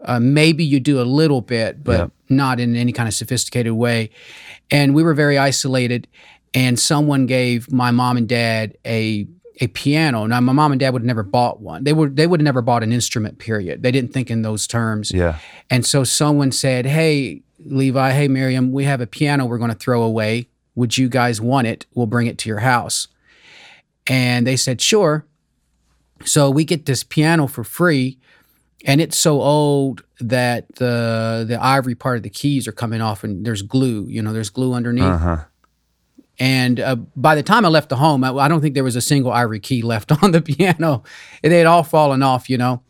Uh, 0.00 0.20
maybe 0.20 0.64
you 0.64 0.78
do 0.78 1.00
a 1.00 1.02
little 1.02 1.40
bit, 1.40 1.82
but 1.82 1.98
Yep. 1.98 2.10
not 2.28 2.60
in 2.60 2.76
any 2.76 2.92
kind 2.92 3.08
of 3.08 3.14
sophisticated 3.14 3.72
way. 3.72 4.10
And 4.70 4.94
we 4.94 5.02
were 5.02 5.14
very 5.14 5.36
isolated. 5.38 6.06
And 6.54 6.78
someone 6.78 7.26
gave 7.26 7.70
my 7.72 7.90
mom 7.90 8.16
and 8.16 8.28
dad 8.28 8.76
a 8.86 9.26
a 9.60 9.66
piano. 9.66 10.24
Now, 10.26 10.40
my 10.40 10.52
mom 10.52 10.70
and 10.72 10.78
dad 10.78 10.92
would 10.92 11.02
have 11.02 11.06
never 11.06 11.24
bought 11.24 11.60
one. 11.60 11.84
They 11.84 11.92
would 11.92 12.16
they 12.16 12.26
would 12.26 12.40
have 12.40 12.44
never 12.44 12.62
bought 12.62 12.82
an 12.82 12.92
instrument. 12.92 13.38
Period. 13.38 13.82
They 13.82 13.90
didn't 13.90 14.12
think 14.12 14.30
in 14.30 14.42
those 14.42 14.66
terms. 14.66 15.10
Yeah, 15.12 15.38
And 15.68 15.84
so 15.84 16.04
someone 16.04 16.52
said, 16.52 16.86
"Hey, 16.86 17.42
Levi, 17.64 18.12
hey 18.12 18.28
Miriam, 18.28 18.72
we 18.72 18.84
have 18.84 19.00
a 19.00 19.06
piano 19.06 19.46
we're 19.46 19.58
going 19.58 19.70
to 19.72 19.76
throw 19.76 20.02
away. 20.02 20.48
Would 20.76 20.96
you 20.96 21.08
guys 21.08 21.40
want 21.40 21.66
it? 21.66 21.86
We'll 21.94 22.06
bring 22.06 22.28
it 22.28 22.38
to 22.38 22.48
your 22.48 22.60
house." 22.60 23.08
And 24.06 24.46
they 24.46 24.56
said, 24.56 24.80
"Sure." 24.80 25.26
So 26.24 26.50
we 26.50 26.64
get 26.64 26.86
this 26.86 27.04
piano 27.04 27.46
for 27.46 27.62
free, 27.64 28.18
and 28.84 29.00
it's 29.00 29.16
so 29.18 29.40
old 29.42 30.02
that 30.20 30.66
the 30.76 31.44
the 31.46 31.58
ivory 31.62 31.94
part 31.94 32.16
of 32.16 32.22
the 32.22 32.30
keys 32.30 32.66
are 32.68 32.72
coming 32.72 33.00
off, 33.00 33.22
and 33.24 33.44
there's 33.44 33.62
glue. 33.62 34.06
You 34.08 34.22
know, 34.22 34.32
there's 34.32 34.50
glue 34.50 34.72
underneath. 34.72 35.04
uh 35.04 35.18
huh. 35.18 35.36
And 36.38 36.78
uh, 36.78 36.96
by 37.16 37.34
the 37.34 37.42
time 37.42 37.64
I 37.64 37.68
left 37.68 37.88
the 37.88 37.96
home, 37.96 38.22
I, 38.22 38.32
I 38.32 38.48
don't 38.48 38.60
think 38.60 38.74
there 38.74 38.84
was 38.84 38.96
a 38.96 39.00
single 39.00 39.32
ivory 39.32 39.60
key 39.60 39.82
left 39.82 40.12
on 40.22 40.32
the 40.32 40.40
piano. 40.40 41.02
They 41.42 41.58
had 41.58 41.66
all 41.66 41.82
fallen 41.82 42.22
off, 42.22 42.48
you 42.48 42.58
know. 42.58 42.82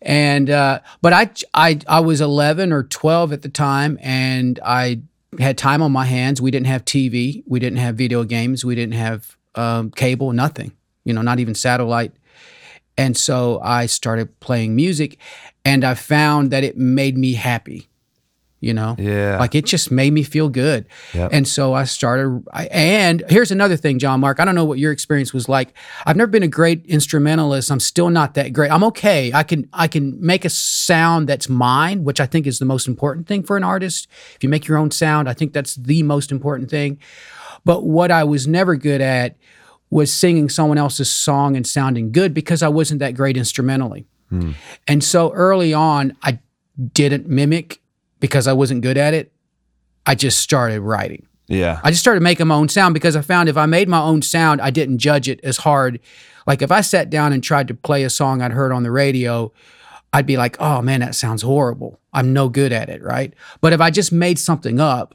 And 0.00 0.50
uh, 0.50 0.80
but 1.00 1.12
I, 1.12 1.30
I 1.54 1.78
I 1.86 2.00
was 2.00 2.20
11 2.20 2.72
or 2.72 2.82
12 2.82 3.32
at 3.32 3.42
the 3.42 3.48
time, 3.48 3.98
and 4.02 4.58
I 4.64 5.02
had 5.38 5.56
time 5.56 5.80
on 5.80 5.92
my 5.92 6.04
hands. 6.04 6.40
We 6.40 6.50
didn't 6.50 6.66
have 6.66 6.84
TV, 6.84 7.42
we 7.46 7.60
didn't 7.60 7.78
have 7.78 7.94
video 7.94 8.24
games, 8.24 8.64
we 8.64 8.74
didn't 8.74 8.94
have 8.94 9.36
um, 9.54 9.90
cable, 9.92 10.32
nothing. 10.32 10.72
You 11.04 11.14
know, 11.14 11.22
not 11.22 11.38
even 11.38 11.54
satellite. 11.54 12.12
And 12.98 13.16
so 13.16 13.60
I 13.62 13.86
started 13.86 14.38
playing 14.40 14.76
music, 14.76 15.18
and 15.64 15.84
I 15.84 15.94
found 15.94 16.50
that 16.50 16.64
it 16.64 16.76
made 16.76 17.16
me 17.16 17.34
happy. 17.34 17.88
You 18.62 18.72
know? 18.72 18.94
Yeah. 18.96 19.38
Like 19.38 19.54
it 19.54 19.66
just 19.66 19.90
made 19.90 20.12
me 20.12 20.22
feel 20.22 20.48
good. 20.48 20.86
Yep. 21.12 21.30
And 21.32 21.46
so 21.46 21.74
I 21.74 21.84
started. 21.84 22.44
I, 22.52 22.66
and 22.66 23.22
here's 23.28 23.50
another 23.50 23.76
thing, 23.76 23.98
John 23.98 24.20
Mark. 24.20 24.38
I 24.38 24.44
don't 24.44 24.54
know 24.54 24.64
what 24.64 24.78
your 24.78 24.92
experience 24.92 25.34
was 25.34 25.48
like. 25.48 25.74
I've 26.06 26.16
never 26.16 26.30
been 26.30 26.44
a 26.44 26.48
great 26.48 26.86
instrumentalist. 26.86 27.70
I'm 27.70 27.80
still 27.80 28.08
not 28.08 28.34
that 28.34 28.52
great. 28.52 28.70
I'm 28.70 28.84
okay. 28.84 29.32
I 29.34 29.42
can 29.42 29.68
I 29.72 29.88
can 29.88 30.16
make 30.24 30.44
a 30.44 30.48
sound 30.48 31.28
that's 31.28 31.48
mine, 31.48 32.04
which 32.04 32.20
I 32.20 32.26
think 32.26 32.46
is 32.46 32.60
the 32.60 32.64
most 32.64 32.86
important 32.86 33.26
thing 33.26 33.42
for 33.42 33.56
an 33.56 33.64
artist. 33.64 34.06
If 34.36 34.44
you 34.44 34.48
make 34.48 34.66
your 34.66 34.78
own 34.78 34.92
sound, 34.92 35.28
I 35.28 35.34
think 35.34 35.52
that's 35.52 35.74
the 35.74 36.04
most 36.04 36.30
important 36.30 36.70
thing. 36.70 37.00
But 37.64 37.84
what 37.84 38.12
I 38.12 38.24
was 38.24 38.46
never 38.46 38.76
good 38.76 39.00
at 39.00 39.36
was 39.90 40.12
singing 40.12 40.48
someone 40.48 40.78
else's 40.78 41.10
song 41.10 41.56
and 41.56 41.66
sounding 41.66 42.12
good 42.12 42.32
because 42.32 42.62
I 42.62 42.68
wasn't 42.68 43.00
that 43.00 43.14
great 43.14 43.36
instrumentally. 43.36 44.06
Hmm. 44.30 44.52
And 44.88 45.04
so 45.04 45.32
early 45.32 45.74
on, 45.74 46.16
I 46.22 46.38
didn't 46.94 47.28
mimic 47.28 47.81
because 48.22 48.46
I 48.46 48.52
wasn't 48.54 48.82
good 48.82 48.96
at 48.96 49.12
it. 49.12 49.32
I 50.06 50.14
just 50.14 50.38
started 50.38 50.80
writing. 50.80 51.26
Yeah. 51.48 51.80
I 51.82 51.90
just 51.90 52.00
started 52.00 52.22
making 52.22 52.46
my 52.46 52.54
own 52.54 52.68
sound 52.68 52.94
because 52.94 53.16
I 53.16 53.20
found 53.20 53.48
if 53.48 53.56
I 53.56 53.66
made 53.66 53.88
my 53.88 54.00
own 54.00 54.22
sound, 54.22 54.60
I 54.60 54.70
didn't 54.70 54.98
judge 54.98 55.28
it 55.28 55.40
as 55.42 55.58
hard. 55.58 56.00
Like 56.46 56.62
if 56.62 56.70
I 56.70 56.80
sat 56.80 57.10
down 57.10 57.32
and 57.32 57.42
tried 57.42 57.68
to 57.68 57.74
play 57.74 58.04
a 58.04 58.10
song 58.10 58.40
I'd 58.40 58.52
heard 58.52 58.72
on 58.72 58.84
the 58.84 58.92
radio, 58.92 59.52
I'd 60.12 60.24
be 60.24 60.36
like, 60.36 60.56
oh 60.60 60.80
man, 60.80 61.00
that 61.00 61.14
sounds 61.16 61.42
horrible. 61.42 61.98
I'm 62.12 62.32
no 62.32 62.48
good 62.48 62.72
at 62.72 62.88
it, 62.88 63.02
right? 63.02 63.34
But 63.60 63.72
if 63.72 63.80
I 63.80 63.90
just 63.90 64.12
made 64.12 64.38
something 64.38 64.78
up, 64.78 65.14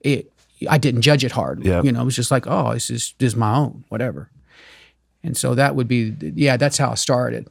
it 0.00 0.32
I 0.68 0.78
didn't 0.78 1.02
judge 1.02 1.24
it 1.24 1.32
hard. 1.32 1.64
Yep. 1.64 1.84
You 1.84 1.92
know, 1.92 2.02
it 2.02 2.04
was 2.04 2.16
just 2.16 2.32
like, 2.32 2.46
oh, 2.48 2.74
this 2.74 2.90
is 2.90 3.14
this 3.18 3.28
is 3.28 3.36
my 3.36 3.54
own, 3.54 3.84
whatever. 3.88 4.30
And 5.22 5.36
so 5.36 5.54
that 5.54 5.76
would 5.76 5.88
be, 5.88 6.14
yeah, 6.20 6.56
that's 6.56 6.78
how 6.78 6.90
I 6.90 6.94
started. 6.94 7.48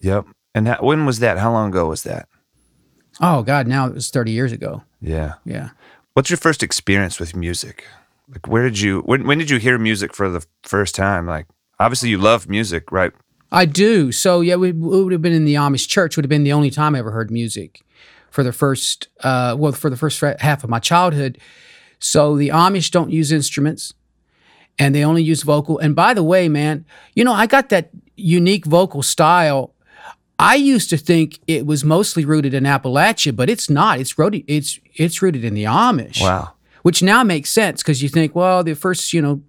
Yep. 0.00 0.26
And 0.54 0.68
how, 0.68 0.78
when 0.80 1.06
was 1.06 1.20
that? 1.20 1.38
How 1.38 1.52
long 1.52 1.70
ago 1.70 1.88
was 1.88 2.02
that? 2.02 2.28
Oh 3.20 3.42
God, 3.42 3.66
now 3.66 3.86
it 3.86 3.94
was 3.94 4.10
30 4.10 4.32
years 4.32 4.52
ago. 4.52 4.82
Yeah. 5.00 5.34
Yeah. 5.44 5.70
What's 6.14 6.30
your 6.30 6.36
first 6.36 6.62
experience 6.62 7.18
with 7.18 7.34
music? 7.34 7.84
Like, 8.28 8.46
where 8.46 8.62
did 8.64 8.80
you 8.80 9.00
when 9.00 9.26
when 9.26 9.38
did 9.38 9.50
you 9.50 9.58
hear 9.58 9.78
music 9.78 10.14
for 10.14 10.28
the 10.30 10.44
first 10.62 10.94
time? 10.94 11.26
Like, 11.26 11.46
obviously 11.78 12.08
you 12.08 12.18
love 12.18 12.48
music, 12.48 12.90
right? 12.90 13.12
I 13.50 13.66
do. 13.66 14.12
So 14.12 14.40
yeah, 14.40 14.56
we, 14.56 14.70
it 14.70 14.76
would 14.76 15.12
have 15.12 15.22
been 15.22 15.34
in 15.34 15.44
the 15.44 15.54
Amish 15.54 15.86
church. 15.88 16.16
Would 16.16 16.24
have 16.24 16.30
been 16.30 16.44
the 16.44 16.52
only 16.52 16.70
time 16.70 16.94
I 16.94 17.00
ever 17.00 17.10
heard 17.10 17.30
music 17.30 17.82
for 18.30 18.42
the 18.42 18.52
first, 18.52 19.08
uh, 19.20 19.54
well, 19.58 19.72
for 19.72 19.90
the 19.90 19.96
first 19.96 20.18
half 20.20 20.64
of 20.64 20.70
my 20.70 20.78
childhood. 20.78 21.38
So 21.98 22.36
the 22.36 22.48
Amish 22.48 22.90
don't 22.90 23.10
use 23.10 23.30
instruments, 23.30 23.92
and 24.78 24.94
they 24.94 25.04
only 25.04 25.22
use 25.22 25.42
vocal. 25.42 25.78
And 25.78 25.94
by 25.94 26.14
the 26.14 26.22
way, 26.22 26.48
man, 26.48 26.86
you 27.14 27.24
know 27.24 27.34
I 27.34 27.46
got 27.46 27.68
that 27.68 27.90
unique 28.16 28.64
vocal 28.64 29.02
style. 29.02 29.74
I 30.42 30.56
used 30.56 30.90
to 30.90 30.96
think 30.96 31.38
it 31.46 31.66
was 31.66 31.84
mostly 31.84 32.24
rooted 32.24 32.52
in 32.54 32.64
Appalachia, 32.64 33.34
but 33.34 33.48
it's 33.48 33.70
not. 33.70 34.00
It's 34.00 34.18
rooted. 34.18 34.44
It's 34.46 34.80
it's 34.94 35.22
rooted 35.22 35.44
in 35.44 35.54
the 35.54 35.64
Amish 35.64 36.20
Wow. 36.20 36.52
which 36.82 37.02
now 37.02 37.22
makes 37.22 37.50
sense 37.50 37.82
because 37.82 38.02
you 38.02 38.08
think, 38.08 38.34
well, 38.34 38.64
the 38.64 38.74
first, 38.74 39.12
you 39.12 39.22
know, 39.22 39.42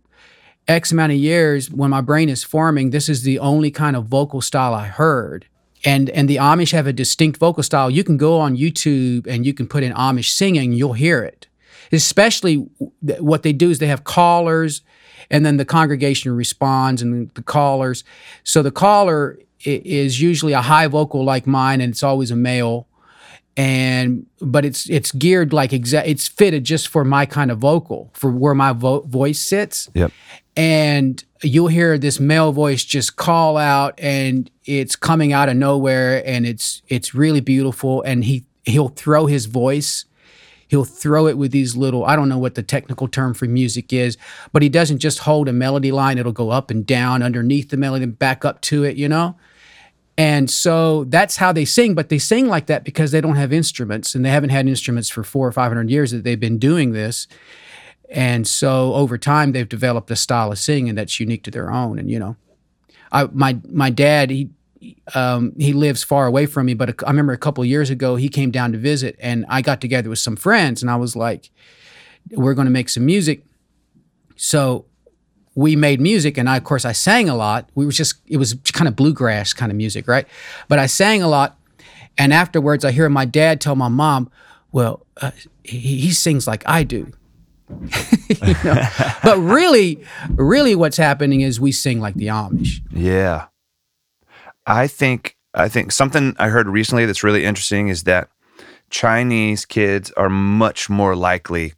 X 0.68 0.92
amount 0.92 1.12
of 1.12 1.18
years 1.18 1.70
when 1.72 1.90
my 1.90 2.02
brain 2.02 2.30
is 2.30 2.44
forming, 2.44 2.92
this 2.92 3.10
is 3.10 3.24
the 3.24 3.40
only 3.40 3.72
kind 3.72 3.96
of 3.96 4.06
vocal 4.06 4.42
style 4.42 4.74
I 4.74 4.86
heard. 4.88 5.46
And 5.84 6.10
and 6.12 6.30
the 6.30 6.38
Amish 6.38 6.72
have 6.72 6.88
a 6.88 6.94
distinct 6.94 7.40
vocal 7.40 7.64
style. 7.64 7.90
You 7.90 8.04
can 8.04 8.18
go 8.18 8.40
on 8.40 8.56
YouTube 8.56 9.28
and 9.28 9.46
you 9.46 9.54
can 9.54 9.68
put 9.68 9.84
in 9.84 9.92
Amish 9.94 10.30
singing, 10.30 10.72
you'll 10.74 10.94
hear 10.94 11.24
it. 11.24 11.48
Especially 11.92 12.68
th- 13.06 13.20
what 13.20 13.44
they 13.44 13.54
do 13.54 13.70
is 13.70 13.80
they 13.80 13.88
have 13.88 14.04
callers 14.04 14.82
and 15.30 15.46
then 15.46 15.58
the 15.58 15.66
congregation 15.66 16.32
responds 16.36 17.02
and 17.02 17.30
the 17.34 17.42
callers. 17.44 18.04
So 18.44 18.62
the 18.64 18.72
caller 18.72 19.38
is 19.64 20.22
usually 20.22 20.54
a 20.54 20.62
high 20.62 20.88
vocal 20.88 21.24
like 21.24 21.48
mine 21.48 21.82
and 21.82 21.92
it's 21.92 22.04
always 22.04 22.32
a 22.32 22.36
male. 22.36 22.88
And 23.56 24.26
but 24.42 24.66
it's 24.66 24.90
it's 24.90 25.12
geared 25.12 25.54
like 25.54 25.74
exact 25.74 26.08
it's 26.08 26.28
fitted 26.28 26.64
just 26.64 26.88
for 26.88 27.06
my 27.06 27.28
kind 27.28 27.52
of 27.52 27.60
vocal 27.60 28.10
for 28.14 28.32
where 28.32 28.56
my 28.56 28.74
vo- 28.74 29.02
voice 29.02 29.40
sits. 29.40 29.90
Yep. 29.94 30.12
and 30.56 31.24
you'll 31.44 31.68
hear 31.68 31.98
this 31.98 32.20
male 32.20 32.52
voice 32.52 32.84
just 32.84 33.16
call 33.16 33.58
out 33.58 34.00
and 34.00 34.50
it's 34.66 34.96
coming 34.96 35.34
out 35.34 35.50
of 35.50 35.56
nowhere 35.58 36.24
and 36.26 36.48
it's 36.48 36.82
it's 36.88 37.14
really 37.14 37.42
beautiful. 37.42 38.02
And 38.02 38.24
he 38.24 38.46
he'll 38.66 38.90
throw 38.90 39.28
his 39.28 39.46
voice 39.46 40.06
he'll 40.74 40.86
throw 40.86 41.28
it 41.28 41.38
with 41.38 41.52
these 41.52 41.76
little 41.76 42.04
i 42.06 42.16
don't 42.16 42.30
know 42.30 42.38
what 42.38 42.56
the 42.56 42.64
technical 42.64 43.08
term 43.08 43.34
for 43.34 43.46
music 43.46 43.94
is 43.94 44.18
but 44.52 44.64
he 44.64 44.70
doesn't 44.70 44.98
just 44.98 45.20
hold 45.20 45.48
a 45.48 45.54
melody 45.54 45.92
line 45.92 46.18
it'll 46.18 46.32
go 46.32 46.50
up 46.50 46.72
and 46.72 46.88
down 46.88 47.22
underneath 47.22 47.70
the 47.70 47.78
melody 47.78 48.04
and 48.04 48.18
back 48.18 48.44
up 48.44 48.60
to 48.62 48.84
it 48.84 48.98
you 48.98 49.08
know 49.08 49.36
and 50.18 50.50
so 50.50 51.06
that's 51.06 51.38
how 51.38 51.52
they 51.52 51.66
sing, 51.66 51.96
but 51.96 52.10
they 52.10 52.20
sing 52.20 52.48
like 52.48 52.68
that 52.68 52.84
because 52.84 53.12
they 53.12 53.22
don't 53.22 53.36
have 53.36 53.52
instruments 53.52 54.14
and 54.14 54.24
they 54.24 54.30
haven't 54.30 54.52
had 54.52 54.68
instruments 54.68 55.10
for 55.10 55.24
four 55.24 55.48
or 55.48 55.52
500 55.52 55.90
years 55.90 56.12
that 56.12 56.24
they've 56.24 56.40
been 56.40 56.60
doing 56.60 56.92
this. 56.92 57.28
And 58.10 58.48
so 58.48 58.94
over 58.94 59.18
time, 59.18 59.54
they've 59.54 59.68
developed 59.68 60.12
a 60.12 60.16
style 60.16 60.52
of 60.52 60.60
singing 60.60 60.94
that's 60.94 61.20
unique 61.20 61.44
to 61.44 61.52
their 61.52 61.72
own. 61.72 61.98
And, 61.98 62.12
you 62.12 62.20
know, 62.20 62.36
I, 63.12 63.24
my, 63.26 63.58
my 63.68 63.90
dad, 63.90 64.30
he, 64.30 64.52
um, 65.16 65.54
he 65.58 65.74
lives 65.74 66.04
far 66.04 66.28
away 66.28 66.46
from 66.46 66.68
me, 66.68 66.76
but 66.76 66.90
a, 66.90 67.08
I 67.08 67.10
remember 67.10 67.34
a 67.34 67.38
couple 67.38 67.66
years 67.66 67.90
ago, 67.90 68.16
he 68.16 68.30
came 68.30 68.52
down 68.52 68.72
to 68.74 68.78
visit 68.78 69.16
and 69.20 69.46
I 69.50 69.64
got 69.64 69.82
together 69.82 70.12
with 70.12 70.20
some 70.20 70.36
friends 70.36 70.84
and 70.84 70.92
I 70.92 70.96
was 70.96 71.16
like, 71.16 71.50
we're 72.30 72.54
going 72.54 72.66
to 72.66 72.72
make 72.72 72.90
some 72.90 73.06
music. 73.06 73.46
So 74.36 74.86
we 75.56 75.76
made 75.76 76.02
music 76.02 76.38
and 76.38 76.50
I, 76.50 76.58
of 76.58 76.64
course 76.64 76.86
I 76.86 76.92
sang 76.94 77.30
a 77.30 77.36
lot. 77.36 77.70
We 77.76 77.86
was 77.86 77.96
just 77.98 78.16
it 78.28 78.38
was 78.38 78.56
kind 78.74 78.88
of 78.88 78.96
bluegrass 78.96 79.54
kind 79.54 79.72
of 79.72 79.76
music, 79.78 80.08
right? 80.08 80.28
But 80.68 80.80
I 80.80 80.88
sang 80.88 81.22
a 81.22 81.28
lot 81.28 81.58
and 82.18 82.34
afterwards 82.34 82.84
I 82.86 82.92
hear 82.92 83.10
my 83.10 83.26
dad 83.26 83.62
tell 83.62 83.76
my 83.76 83.88
mom, 83.88 84.30
"Well, 84.72 85.06
uh, 85.22 85.32
he, 85.64 85.98
he 85.98 86.12
sings 86.12 86.48
like 86.48 86.64
I 86.66 86.84
do." 86.84 87.12
you 87.70 88.54
know? 88.64 88.88
but 89.24 89.38
really 89.38 90.04
really 90.36 90.76
what's 90.76 90.98
happening 90.98 91.42
is 91.42 91.60
we 91.60 91.72
sing 91.72 92.00
like 92.00 92.16
the 92.16 92.28
Amish. 92.28 92.82
Yeah. 92.92 93.48
I 94.66 94.88
think 94.88 95.36
I 95.54 95.70
think 95.70 95.92
something 95.92 96.36
I 96.40 96.50
heard 96.50 96.68
recently 96.68 97.06
that's 97.06 97.24
really 97.24 97.46
interesting 97.46 97.88
is 97.90 98.04
that 98.04 98.30
Chinese 98.90 99.66
kids 99.66 100.12
are 100.18 100.30
much 100.30 100.90
more 100.90 101.16
likely 101.16 101.74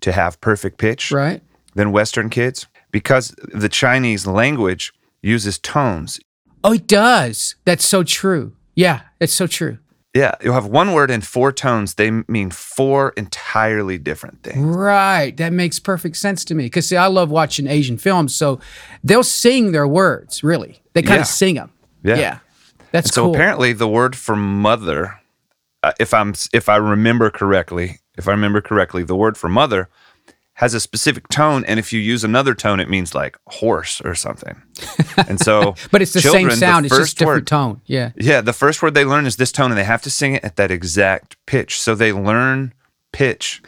to 0.00 0.12
have 0.12 0.40
perfect 0.40 0.78
pitch 0.78 1.12
Right? 1.12 1.42
than 1.74 1.92
Western 1.92 2.30
kids 2.30 2.66
because 2.90 3.34
the 3.54 3.68
Chinese 3.68 4.26
language 4.26 4.92
uses 5.22 5.58
tones. 5.58 6.20
Oh, 6.64 6.72
it 6.74 6.86
does. 6.86 7.54
That's 7.64 7.86
so 7.86 8.02
true. 8.02 8.52
Yeah, 8.74 9.00
it's 9.20 9.32
so 9.32 9.46
true. 9.46 9.78
Yeah, 10.14 10.34
you'll 10.42 10.54
have 10.54 10.66
one 10.66 10.92
word 10.92 11.10
in 11.10 11.20
four 11.20 11.52
tones. 11.52 11.94
They 11.94 12.10
mean 12.26 12.50
four 12.50 13.12
entirely 13.16 13.96
different 13.96 14.42
things. 14.42 14.58
Right. 14.58 15.36
That 15.36 15.52
makes 15.52 15.78
perfect 15.78 16.16
sense 16.16 16.44
to 16.46 16.54
me. 16.54 16.64
Because, 16.64 16.88
see, 16.88 16.96
I 16.96 17.06
love 17.06 17.30
watching 17.30 17.68
Asian 17.68 17.96
films. 17.96 18.34
So 18.34 18.58
they'll 19.04 19.22
sing 19.22 19.70
their 19.70 19.86
words, 19.86 20.42
really. 20.42 20.82
They 20.94 21.02
kind 21.02 21.18
Yeah. 21.18 21.20
of 21.22 21.26
sing 21.28 21.54
them. 21.54 21.70
Yeah. 22.02 22.16
Yeah. 22.18 22.38
That's 22.90 23.06
And 23.08 23.14
so 23.14 23.24
cool. 23.26 23.34
apparently 23.36 23.72
the 23.72 23.86
word 23.86 24.16
for 24.16 24.34
mother, 24.34 25.20
uh, 25.84 25.92
if 26.00 26.12
I'm 26.12 26.34
if 26.52 26.68
I 26.68 26.74
remember 26.76 27.30
correctly, 27.30 28.00
if 28.18 28.26
I 28.26 28.32
remember 28.32 28.60
correctly, 28.60 29.04
the 29.04 29.14
word 29.14 29.36
for 29.38 29.48
mother 29.48 29.88
has 30.60 30.74
a 30.74 30.80
specific 30.80 31.26
tone, 31.28 31.64
and 31.64 31.80
if 31.80 31.90
you 31.90 31.98
use 31.98 32.22
another 32.22 32.54
tone, 32.54 32.80
it 32.80 32.90
means 32.90 33.14
like 33.14 33.38
horse 33.46 34.02
or 34.02 34.14
something. 34.14 34.60
And 35.16 35.40
so, 35.40 35.74
but 35.90 36.02
it's 36.02 36.12
the 36.12 36.20
children, 36.20 36.50
same 36.50 36.58
sound. 36.58 36.84
it's 36.84 36.94
just 36.94 37.16
different 37.16 37.36
word- 37.40 37.46
tone. 37.46 37.80
Yeah. 37.86 38.12
Yeah, 38.14 38.42
the 38.42 38.52
first 38.52 38.82
word 38.82 38.92
they 38.92 39.06
learn 39.06 39.24
is 39.24 39.36
this 39.36 39.52
tone, 39.52 39.70
and 39.70 39.78
they 39.78 39.84
have 39.84 40.02
to 40.02 40.10
sing 40.10 40.34
it 40.34 40.44
at 40.44 40.56
that 40.56 40.70
exact 40.70 41.38
pitch. 41.46 41.80
So 41.80 41.94
they 41.94 42.12
learn 42.12 42.74
pitch 43.10 43.62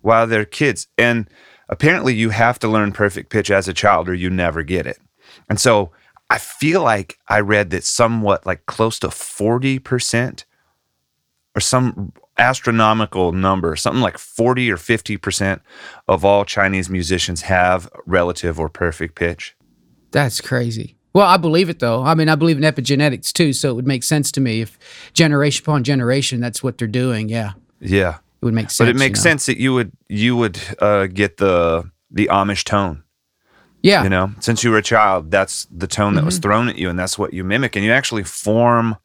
while 0.00 0.26
they're 0.26 0.46
kids. 0.46 0.86
And 0.96 1.28
apparently, 1.68 2.14
you 2.14 2.30
have 2.30 2.58
to 2.60 2.68
learn 2.68 2.92
perfect 2.92 3.28
pitch 3.28 3.50
as 3.50 3.68
a 3.68 3.74
child, 3.74 4.08
or 4.08 4.14
you 4.14 4.30
never 4.30 4.62
get 4.62 4.86
it. 4.86 4.98
And 5.46 5.60
so 5.60 5.90
I 6.30 6.38
feel 6.38 6.82
like 6.82 7.18
I 7.28 7.40
read 7.40 7.68
that 7.68 7.84
somewhat 7.84 8.46
like 8.46 8.64
close 8.64 8.98
to 9.00 9.08
40% 9.08 10.44
or 11.54 11.60
some 11.60 12.14
astronomical 12.40 13.32
number, 13.32 13.76
something 13.76 14.02
like 14.02 14.18
40 14.18 14.70
or 14.70 14.76
50% 14.76 15.60
of 16.08 16.24
all 16.24 16.44
Chinese 16.44 16.88
musicians 16.90 17.42
have 17.42 17.88
relative 18.06 18.58
or 18.58 18.68
perfect 18.68 19.14
pitch. 19.14 19.54
That's 20.10 20.40
crazy. 20.40 20.96
Well, 21.12 21.26
I 21.26 21.36
believe 21.36 21.68
it 21.68 21.78
though. 21.80 22.02
I 22.02 22.14
mean, 22.14 22.28
I 22.28 22.34
believe 22.36 22.56
in 22.56 22.62
epigenetics 22.64 23.32
too. 23.32 23.52
So 23.52 23.70
it 23.70 23.74
would 23.74 23.86
make 23.86 24.02
sense 24.02 24.32
to 24.32 24.40
me 24.40 24.60
if 24.62 24.78
generation 25.12 25.64
upon 25.64 25.84
generation, 25.84 26.40
that's 26.40 26.62
what 26.62 26.78
they're 26.78 26.88
doing. 26.88 27.28
Yeah. 27.28 27.52
Yeah. 27.80 28.18
It 28.40 28.44
would 28.44 28.54
make 28.54 28.70
sense. 28.70 28.78
But 28.78 28.88
it 28.88 28.94
you 28.94 28.98
makes 29.00 29.18
know? 29.20 29.30
sense 29.30 29.46
that 29.46 29.58
you 29.58 29.74
would 29.74 29.92
you 30.08 30.36
would 30.36 30.58
uh, 30.80 31.06
get 31.06 31.36
the 31.36 31.90
the 32.10 32.26
Amish 32.28 32.64
tone. 32.64 33.02
Yeah. 33.82 34.02
You 34.02 34.08
know, 34.10 34.32
since 34.40 34.62
you 34.62 34.70
were 34.70 34.78
a 34.78 34.82
child, 34.82 35.30
that's 35.30 35.66
the 35.70 35.86
tone 35.86 36.14
that 36.14 36.24
was 36.24 36.34
Mm-hmm. 36.34 36.42
thrown 36.42 36.68
at 36.68 36.76
you, 36.78 36.88
and 36.90 36.98
that's 36.98 37.18
what 37.18 37.32
you 37.32 37.44
mimic, 37.44 37.76
and 37.76 37.84
you 37.84 37.92
actually 37.92 38.24
form 38.24 38.96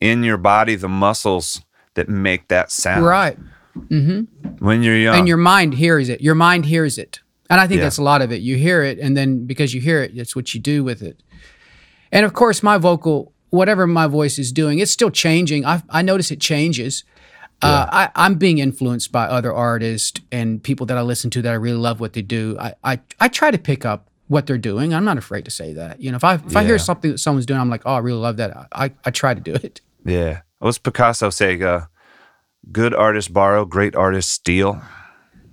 in 0.00 0.22
your 0.22 0.36
body 0.36 0.74
the 0.76 0.88
muscles 0.88 1.60
that 1.96 2.08
make 2.08 2.48
that 2.48 2.70
sound. 2.70 3.04
Right. 3.04 3.36
When 3.90 4.82
you're 4.82 4.96
young. 4.96 5.16
And 5.18 5.28
your 5.28 5.36
mind 5.36 5.74
hears 5.74 6.08
it. 6.08 6.20
Your 6.22 6.34
mind 6.34 6.64
hears 6.66 6.96
it. 6.98 7.20
And 7.50 7.60
I 7.60 7.66
think 7.66 7.78
Yeah. 7.78 7.84
that's 7.84 7.98
a 7.98 8.02
lot 8.02 8.22
of 8.22 8.32
it. 8.32 8.40
You 8.40 8.56
hear 8.56 8.82
it, 8.82 8.98
and 8.98 9.16
then 9.16 9.46
because 9.46 9.74
you 9.74 9.80
hear 9.80 10.02
it, 10.02 10.16
that's 10.16 10.34
what 10.34 10.54
you 10.54 10.60
do 10.60 10.82
with 10.82 11.02
it. 11.02 11.22
And 12.10 12.24
of 12.24 12.32
course, 12.32 12.62
my 12.62 12.78
vocal, 12.78 13.32
whatever 13.50 13.86
my 13.86 14.06
voice 14.06 14.38
is 14.38 14.50
doing, 14.52 14.78
it's 14.78 14.90
still 14.90 15.10
changing. 15.10 15.64
I, 15.66 15.82
I 15.90 16.02
notice 16.02 16.30
it 16.30 16.40
changes. 16.40 17.04
Uh, 17.62 17.86
I, 17.90 18.08
I'm 18.16 18.34
being 18.34 18.58
influenced 18.58 19.12
by 19.12 19.24
other 19.26 19.52
artists 19.52 20.20
and 20.30 20.62
people 20.62 20.86
that 20.86 20.98
I 20.98 21.02
listen 21.02 21.30
to 21.30 21.42
that 21.42 21.52
I 21.52 21.56
really 21.56 21.78
love 21.78 22.00
what 22.00 22.12
they 22.12 22.22
do. 22.22 22.56
I, 22.60 22.74
I, 22.84 23.00
I 23.18 23.28
try 23.28 23.50
to 23.50 23.58
pick 23.58 23.84
up 23.86 24.10
what 24.28 24.46
they're 24.46 24.58
doing. 24.58 24.92
I'm 24.92 25.04
not 25.04 25.16
afraid 25.16 25.44
to 25.46 25.50
say 25.50 25.72
that. 25.74 26.00
You 26.00 26.10
know, 26.10 26.16
if 26.16 26.24
I 26.24 26.34
if 26.34 26.56
I 26.56 26.64
hear 26.64 26.78
something 26.78 27.12
that 27.12 27.18
someone's 27.18 27.46
doing, 27.46 27.60
I'm 27.60 27.70
like, 27.70 27.82
oh, 27.86 27.94
I 27.94 27.98
really 27.98 28.18
love 28.18 28.36
that. 28.38 28.68
I, 28.72 28.90
I 29.04 29.10
try 29.10 29.32
to 29.34 29.40
do 29.40 29.54
it. 29.54 29.80
Yeah. 30.04 30.40
What's 30.66 30.78
Picasso 30.78 31.30
say? 31.30 31.62
Uh, 31.62 31.82
good 32.72 32.92
artists 32.92 33.30
borrow, 33.30 33.64
great 33.64 33.94
artists 33.94 34.32
steal. 34.32 34.82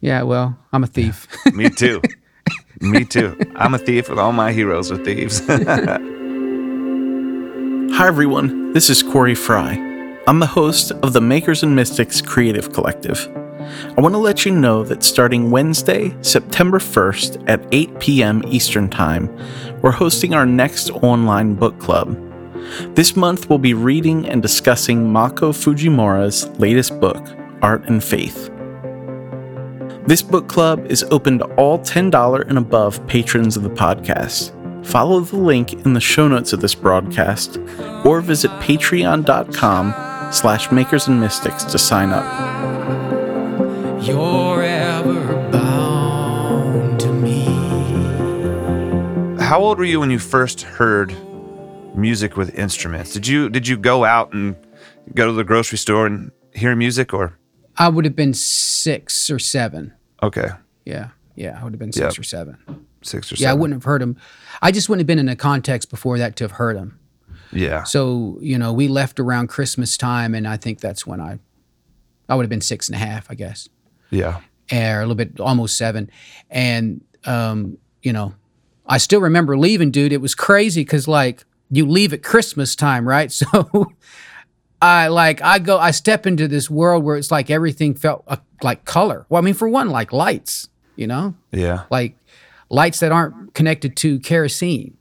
Yeah, 0.01 0.23
well, 0.23 0.57
I'm 0.71 0.83
a 0.83 0.87
thief. 0.87 1.27
Me 1.53 1.69
too. 1.69 2.01
Me 2.81 3.05
too. 3.05 3.39
I'm 3.55 3.75
a 3.75 3.77
thief, 3.77 4.09
and 4.09 4.19
all 4.19 4.31
my 4.31 4.51
heroes 4.51 4.91
are 4.91 4.97
thieves. 4.97 5.39
Hi, 5.47 5.57
everyone. 8.07 8.73
This 8.73 8.89
is 8.89 9.03
Corey 9.03 9.35
Fry. 9.35 9.73
I'm 10.25 10.39
the 10.39 10.47
host 10.47 10.91
of 11.03 11.13
the 11.13 11.21
Makers 11.21 11.61
and 11.61 11.75
Mystics 11.75 12.19
Creative 12.19 12.73
Collective. 12.73 13.29
I 13.95 14.01
want 14.01 14.15
to 14.15 14.19
let 14.19 14.47
you 14.47 14.51
know 14.51 14.83
that 14.85 15.03
starting 15.03 15.51
Wednesday, 15.51 16.17
September 16.23 16.79
1st 16.79 17.47
at 17.47 17.63
8 17.71 17.99
p.m. 17.99 18.41
Eastern 18.47 18.89
Time, 18.89 19.29
we're 19.83 19.91
hosting 19.91 20.33
our 20.33 20.47
next 20.47 20.89
online 20.89 21.53
book 21.53 21.79
club. 21.79 22.32
This 22.95 23.15
month, 23.15 23.49
we'll 23.49 23.59
be 23.59 23.73
reading 23.73 24.27
and 24.27 24.41
discussing 24.41 25.11
Mako 25.11 25.51
Fujimura's 25.51 26.47
latest 26.59 26.99
book, 26.99 27.25
Art 27.61 27.87
and 27.87 28.03
Faith. 28.03 28.49
This 30.05 30.21
book 30.21 30.49
club 30.49 30.85
is 30.87 31.03
open 31.11 31.39
to 31.39 31.45
all 31.55 31.79
$10 31.79 32.49
and 32.49 32.57
above 32.57 33.05
patrons 33.07 33.55
of 33.55 33.63
the 33.63 33.69
podcast. 33.69 34.51
Follow 34.85 35.21
the 35.21 35.37
link 35.37 35.71
in 35.85 35.93
the 35.93 36.01
show 36.01 36.27
notes 36.27 36.51
of 36.51 36.59
this 36.59 36.75
broadcast 36.75 37.57
or 38.03 38.19
visit 38.19 38.51
patreon.com 38.59 39.93
slash 40.33 40.71
makers 40.71 41.07
and 41.07 41.21
mystics 41.21 41.63
to 41.63 41.77
sign 41.79 42.09
up. 42.09 42.25
You're 44.03 44.63
ever 44.63 45.49
bound 45.51 46.99
to 46.99 47.13
me. 47.13 47.45
How 49.41 49.61
old 49.61 49.77
were 49.77 49.85
you 49.85 50.01
when 50.01 50.11
you 50.11 50.19
first 50.19 50.63
heard 50.63 51.15
music 51.95 52.35
with 52.37 52.53
instruments? 52.57 53.13
Did 53.13 53.27
you 53.27 53.49
did 53.49 53.67
you 53.67 53.77
go 53.77 54.03
out 54.05 54.33
and 54.33 54.55
go 55.13 55.27
to 55.27 55.33
the 55.33 55.43
grocery 55.43 55.77
store 55.77 56.05
and 56.05 56.31
hear 56.53 56.75
music 56.75 57.13
or 57.13 57.37
I 57.77 57.89
would 57.89 58.05
have 58.05 58.15
been 58.15 58.33
six 58.35 59.29
or 59.31 59.39
seven. 59.39 59.93
okay, 60.21 60.49
Yeah, 60.85 61.09
yeah, 61.35 61.57
I 61.59 61.63
would 61.63 61.73
have 61.73 61.79
been 61.79 61.91
six 61.91 62.15
Yep. 62.15 62.19
or 62.19 62.23
seven. 62.23 62.57
six 63.01 63.31
or 63.31 63.35
Yeah, 63.35 63.49
I 63.51 63.53
wouldn't 63.55 63.75
have 63.75 63.83
heard 63.83 64.01
him. 64.01 64.15
I 64.61 64.71
just 64.71 64.87
wouldn't 64.89 65.01
have 65.01 65.07
been 65.07 65.19
in 65.19 65.27
a 65.29 65.35
context 65.35 65.89
before 65.89 66.17
that 66.19 66.35
to 66.37 66.43
have 66.43 66.51
heard 66.53 66.75
him. 66.77 66.99
Yeah. 67.51 67.83
So 67.83 68.37
you 68.41 68.57
know, 68.57 68.71
we 68.73 68.87
left 68.87 69.19
around 69.19 69.47
Christmas 69.47 69.97
time, 69.97 70.35
and 70.35 70.47
I 70.47 70.57
think 70.57 70.79
that's 70.81 71.05
when 71.07 71.19
I, 71.19 71.39
I 72.29 72.35
would 72.35 72.43
have 72.43 72.49
been 72.49 72.61
six 72.61 72.87
and 72.89 72.95
a 72.95 72.99
half, 72.99 73.29
I 73.29 73.35
guess, 73.35 73.67
Yeah. 74.11 74.39
or 74.71 74.97
a 74.99 75.01
little 75.01 75.15
bit, 75.15 75.39
almost 75.39 75.75
seven, 75.77 76.09
and 76.49 77.01
um, 77.25 77.77
you 78.03 78.13
know, 78.13 78.33
I 78.85 78.97
still 78.99 79.21
remember 79.21 79.57
leaving, 79.57 79.89
dude. 79.91 80.11
It 80.13 80.21
was 80.21 80.35
crazy 80.35 80.81
because 80.81 81.07
like 81.07 81.43
you 81.71 81.85
leave 81.87 82.13
at 82.13 82.23
Christmas 82.23 82.75
time, 82.75 83.07
right? 83.07 83.31
So. 83.43 83.93
I 84.81 85.07
like 85.07 85.41
I 85.41 85.59
go 85.59 85.77
I 85.79 85.91
step 85.91 86.27
into 86.27 86.45
this 86.49 86.69
world 86.69 87.05
where 87.05 87.15
it's 87.15 87.31
like 87.31 87.49
everything 87.49 87.95
felt 87.95 88.25
uh, 88.27 88.35
like 88.61 88.83
color. 88.83 89.25
Well, 89.29 89.41
I 89.41 89.45
mean, 89.45 89.53
for 89.53 89.69
one, 89.69 89.89
like 89.89 90.11
lights, 90.11 90.67
you 90.97 91.07
know, 91.07 91.35
Yeah. 91.53 91.83
like 91.89 92.17
lights 92.69 92.99
that 92.99 93.13
aren't 93.13 93.53
connected 93.53 93.95
to 93.97 94.19
kerosene, 94.19 94.97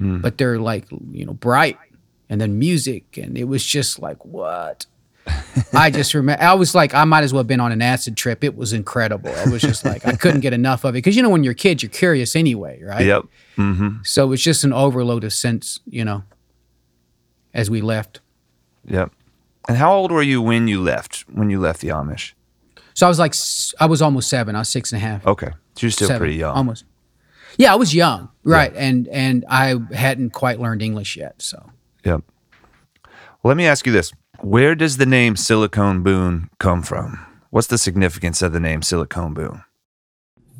but 0.00 0.38
they're 0.38 0.58
like 0.58 0.86
you 1.12 1.26
know 1.26 1.34
bright, 1.34 1.76
and 2.30 2.40
then 2.40 2.58
music, 2.58 3.18
and 3.18 3.36
it 3.36 3.44
was 3.44 3.62
just 3.62 3.98
like 3.98 4.24
what. 4.24 4.86
I 5.72 5.90
just 5.90 6.14
remember 6.14 6.42
I 6.42 6.54
was 6.54 6.74
like 6.74 6.94
I 6.94 7.04
might 7.04 7.24
as 7.24 7.32
well 7.32 7.40
have 7.40 7.46
been 7.46 7.60
on 7.60 7.72
an 7.72 7.82
acid 7.82 8.16
trip. 8.16 8.42
It 8.44 8.56
was 8.56 8.72
incredible. 8.72 9.30
I 9.30 9.48
was 9.48 9.62
just 9.62 9.84
like 9.84 10.06
I 10.06 10.16
couldn't 10.16 10.40
get 10.40 10.52
enough 10.52 10.84
of 10.84 10.94
it 10.94 10.98
because 10.98 11.16
you 11.16 11.22
know 11.22 11.30
when 11.30 11.44
you're 11.44 11.52
a 11.52 11.56
kid 11.56 11.82
you're 11.82 11.90
curious 11.90 12.34
anyway, 12.36 12.82
right? 12.82 13.04
Yep. 13.04 13.22
Mm-hmm. 13.56 13.88
So 14.04 14.24
it 14.24 14.28
was 14.28 14.42
just 14.42 14.64
an 14.64 14.72
overload 14.72 15.24
of 15.24 15.32
sense, 15.32 15.80
you 15.86 16.04
know. 16.04 16.24
As 17.54 17.70
we 17.70 17.80
left, 17.80 18.20
Yep. 18.86 19.12
And 19.68 19.76
how 19.76 19.92
old 19.94 20.10
were 20.12 20.22
you 20.22 20.40
when 20.40 20.68
you 20.68 20.80
left? 20.80 21.24
When 21.30 21.50
you 21.50 21.60
left 21.60 21.80
the 21.80 21.88
Amish? 21.88 22.32
so 22.94 23.06
I 23.06 23.08
was 23.08 23.18
like 23.18 23.34
I 23.80 23.86
was 23.86 24.02
almost 24.02 24.28
seven. 24.28 24.56
I 24.56 24.60
was 24.60 24.68
six 24.68 24.92
and 24.92 25.02
a 25.02 25.06
half. 25.06 25.26
Okay. 25.26 25.50
So 25.76 25.86
you're 25.86 25.90
still 25.90 26.08
seven, 26.08 26.20
pretty 26.20 26.36
young. 26.36 26.56
almost. 26.56 26.84
Yeah, 27.56 27.72
I 27.72 27.76
was 27.76 27.94
young, 27.94 28.30
right? 28.44 28.72
And 28.74 29.08
and 29.08 29.44
I 29.48 29.76
hadn't 29.92 30.30
quite 30.30 30.60
learned 30.60 30.82
English 30.82 31.16
yet, 31.16 31.40
so. 31.42 31.70
Yep. 32.04 32.22
Well, 33.04 33.50
let 33.50 33.56
me 33.56 33.66
ask 33.66 33.86
you 33.86 33.92
this: 33.92 34.12
Where 34.40 34.74
does 34.74 34.98
the 34.98 35.06
name 35.06 35.36
Silicone 35.36 36.02
Boone 36.02 36.48
come 36.58 36.82
from? 36.82 37.24
What's 37.50 37.66
the 37.66 37.78
significance 37.78 38.40
of 38.42 38.52
the 38.52 38.60
name 38.60 38.82
Silicone 38.82 39.34
Boone? 39.34 39.64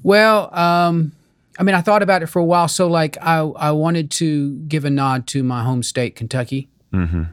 Well, 0.02 0.54
um, 0.54 1.12
I 1.58 1.62
mean, 1.62 1.74
I 1.74 1.80
thought 1.80 2.02
about 2.02 2.22
it 2.22 2.26
for 2.26 2.38
a 2.40 2.44
while. 2.44 2.68
So, 2.68 2.88
like, 2.88 3.16
I 3.20 3.38
I 3.38 3.70
wanted 3.72 4.10
to 4.12 4.58
give 4.60 4.84
a 4.84 4.90
nod 4.90 5.26
to 5.28 5.42
my 5.42 5.62
home 5.62 5.82
state, 5.82 6.16
Kentucky. 6.16 6.68
Mm-hmm. 6.92 7.24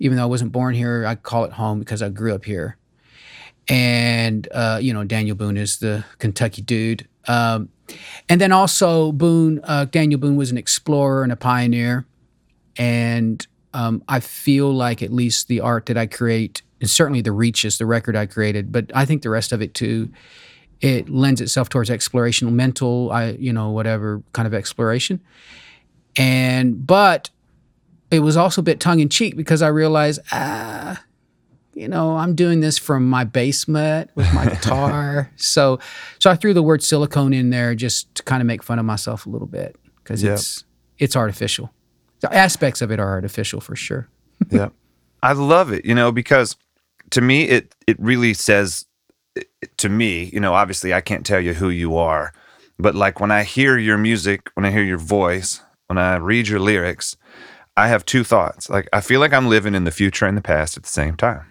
Even 0.00 0.16
though 0.16 0.22
I 0.22 0.26
wasn't 0.26 0.52
born 0.52 0.74
here, 0.74 1.06
I 1.06 1.14
call 1.14 1.44
it 1.44 1.52
home 1.52 1.78
because 1.78 2.02
I 2.02 2.08
grew 2.08 2.34
up 2.34 2.44
here. 2.44 2.76
And 3.68 4.48
uh, 4.52 4.78
you 4.80 4.92
know, 4.92 5.04
Daniel 5.04 5.36
Boone 5.36 5.56
is 5.56 5.78
the 5.78 6.04
Kentucky 6.18 6.62
dude. 6.62 7.06
Um, 7.26 7.68
and 8.28 8.40
then 8.40 8.52
also 8.52 9.12
Boone, 9.12 9.60
uh, 9.64 9.84
Daniel 9.86 10.20
Boone 10.20 10.36
was 10.36 10.50
an 10.50 10.58
explorer 10.58 11.22
and 11.22 11.32
a 11.32 11.36
pioneer. 11.36 12.06
And 12.76 13.46
um, 13.74 14.02
I 14.08 14.20
feel 14.20 14.72
like 14.72 15.02
at 15.02 15.12
least 15.12 15.48
the 15.48 15.60
art 15.60 15.86
that 15.86 15.96
I 15.96 16.06
create, 16.06 16.62
and 16.80 16.88
certainly 16.88 17.20
the 17.20 17.32
Reaches, 17.32 17.78
the 17.78 17.86
record 17.86 18.16
I 18.16 18.26
created, 18.26 18.72
but 18.72 18.90
I 18.94 19.04
think 19.04 19.22
the 19.22 19.30
rest 19.30 19.52
of 19.52 19.60
it 19.62 19.74
too, 19.74 20.10
it 20.80 21.08
lends 21.08 21.40
itself 21.40 21.68
towards 21.68 21.90
exploration, 21.90 22.54
mental, 22.56 23.10
I 23.12 23.30
you 23.32 23.52
know 23.52 23.70
whatever 23.70 24.22
kind 24.32 24.46
of 24.46 24.54
exploration. 24.54 25.20
And 26.16 26.86
but 26.86 27.30
it 28.10 28.20
was 28.20 28.36
also 28.36 28.60
a 28.60 28.64
bit 28.64 28.80
tongue 28.80 29.00
in 29.00 29.08
cheek 29.08 29.36
because 29.36 29.60
I 29.62 29.68
realized 29.68 30.20
ah, 30.32 31.02
you 31.74 31.88
know 31.88 32.16
I'm 32.16 32.34
doing 32.34 32.60
this 32.60 32.78
from 32.78 33.08
my 33.08 33.24
basement 33.24 34.10
with 34.14 34.32
my 34.32 34.46
guitar, 34.54 35.30
so 35.36 35.78
so 36.18 36.30
I 36.30 36.34
threw 36.36 36.54
the 36.54 36.62
word 36.62 36.82
silicone 36.82 37.32
in 37.34 37.50
there 37.50 37.74
just 37.74 38.14
to 38.16 38.22
kind 38.22 38.40
of 38.40 38.46
make 38.46 38.62
fun 38.62 38.78
of 38.78 38.84
myself 38.86 39.26
a 39.26 39.28
little 39.30 39.46
bit 39.48 39.76
because 40.02 40.22
Yep. 40.22 40.34
it's 40.34 40.64
it's 40.98 41.16
artificial. 41.16 41.72
The 42.20 42.32
aspects 42.34 42.82
of 42.82 42.90
it 42.90 42.98
are 42.98 43.08
artificial 43.08 43.60
for 43.60 43.76
sure. 43.76 44.08
yeah. 44.50 44.68
I 45.22 45.32
love 45.32 45.72
it, 45.72 45.84
you 45.84 45.94
know, 45.94 46.12
because 46.12 46.56
to 47.10 47.20
me 47.20 47.44
it 47.44 47.74
it 47.86 47.98
really 47.98 48.34
says 48.34 48.86
to 49.78 49.88
me, 49.88 50.24
you 50.32 50.40
know, 50.40 50.54
obviously 50.54 50.92
I 50.94 51.00
can't 51.00 51.24
tell 51.24 51.40
you 51.40 51.54
who 51.54 51.70
you 51.70 51.96
are, 51.96 52.32
but 52.78 52.94
like 52.94 53.20
when 53.20 53.30
I 53.30 53.44
hear 53.44 53.78
your 53.78 53.98
music, 53.98 54.50
when 54.54 54.64
I 54.64 54.70
hear 54.70 54.82
your 54.82 54.98
voice, 54.98 55.60
when 55.86 55.98
I 55.98 56.16
read 56.16 56.48
your 56.48 56.60
lyrics, 56.60 57.16
I 57.76 57.88
have 57.88 58.04
two 58.04 58.24
thoughts. 58.24 58.68
Like 58.68 58.88
I 58.92 59.00
feel 59.00 59.20
like 59.20 59.32
I'm 59.32 59.48
living 59.48 59.74
in 59.74 59.84
the 59.84 59.90
future 59.90 60.26
and 60.26 60.36
the 60.36 60.42
past 60.42 60.76
at 60.76 60.82
the 60.82 60.88
same 60.88 61.16
time. 61.16 61.46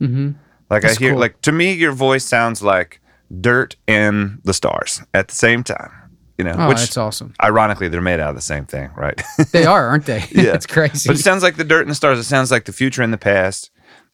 Mm-hmm. 0.00 0.30
Like 0.70 0.82
That's 0.82 0.96
I 0.96 1.00
hear 1.00 1.12
cool. 1.12 1.20
like 1.20 1.40
to 1.42 1.52
me 1.52 1.72
your 1.72 1.92
voice 1.92 2.24
sounds 2.24 2.62
like 2.62 3.00
dirt 3.40 3.76
and 3.86 4.40
the 4.44 4.54
stars 4.54 5.02
at 5.12 5.28
the 5.28 5.34
same 5.34 5.62
time. 5.64 5.90
You 6.38 6.44
know, 6.44 6.54
Oh, 6.56 6.68
which 6.68 6.78
that's 6.78 6.96
awesome. 6.96 7.34
ironically 7.42 7.88
they're 7.88 8.00
made 8.00 8.20
out 8.20 8.30
of 8.30 8.36
the 8.36 8.40
same 8.42 8.64
thing, 8.64 8.90
right? 8.96 9.20
They 9.52 9.64
are, 9.66 9.88
aren't 9.88 10.06
they? 10.06 10.24
Yeah. 10.30 10.54
it's 10.54 10.66
crazy. 10.66 11.08
But 11.08 11.16
it 11.16 11.22
sounds 11.22 11.42
like 11.42 11.56
the 11.56 11.64
dirt 11.64 11.80
and 11.82 11.90
the 11.90 11.94
stars. 11.96 12.18
It 12.18 12.24
sounds 12.24 12.50
like 12.52 12.64
the 12.64 12.72
future 12.72 13.02
and 13.02 13.12
the 13.12 13.18
past 13.18 13.70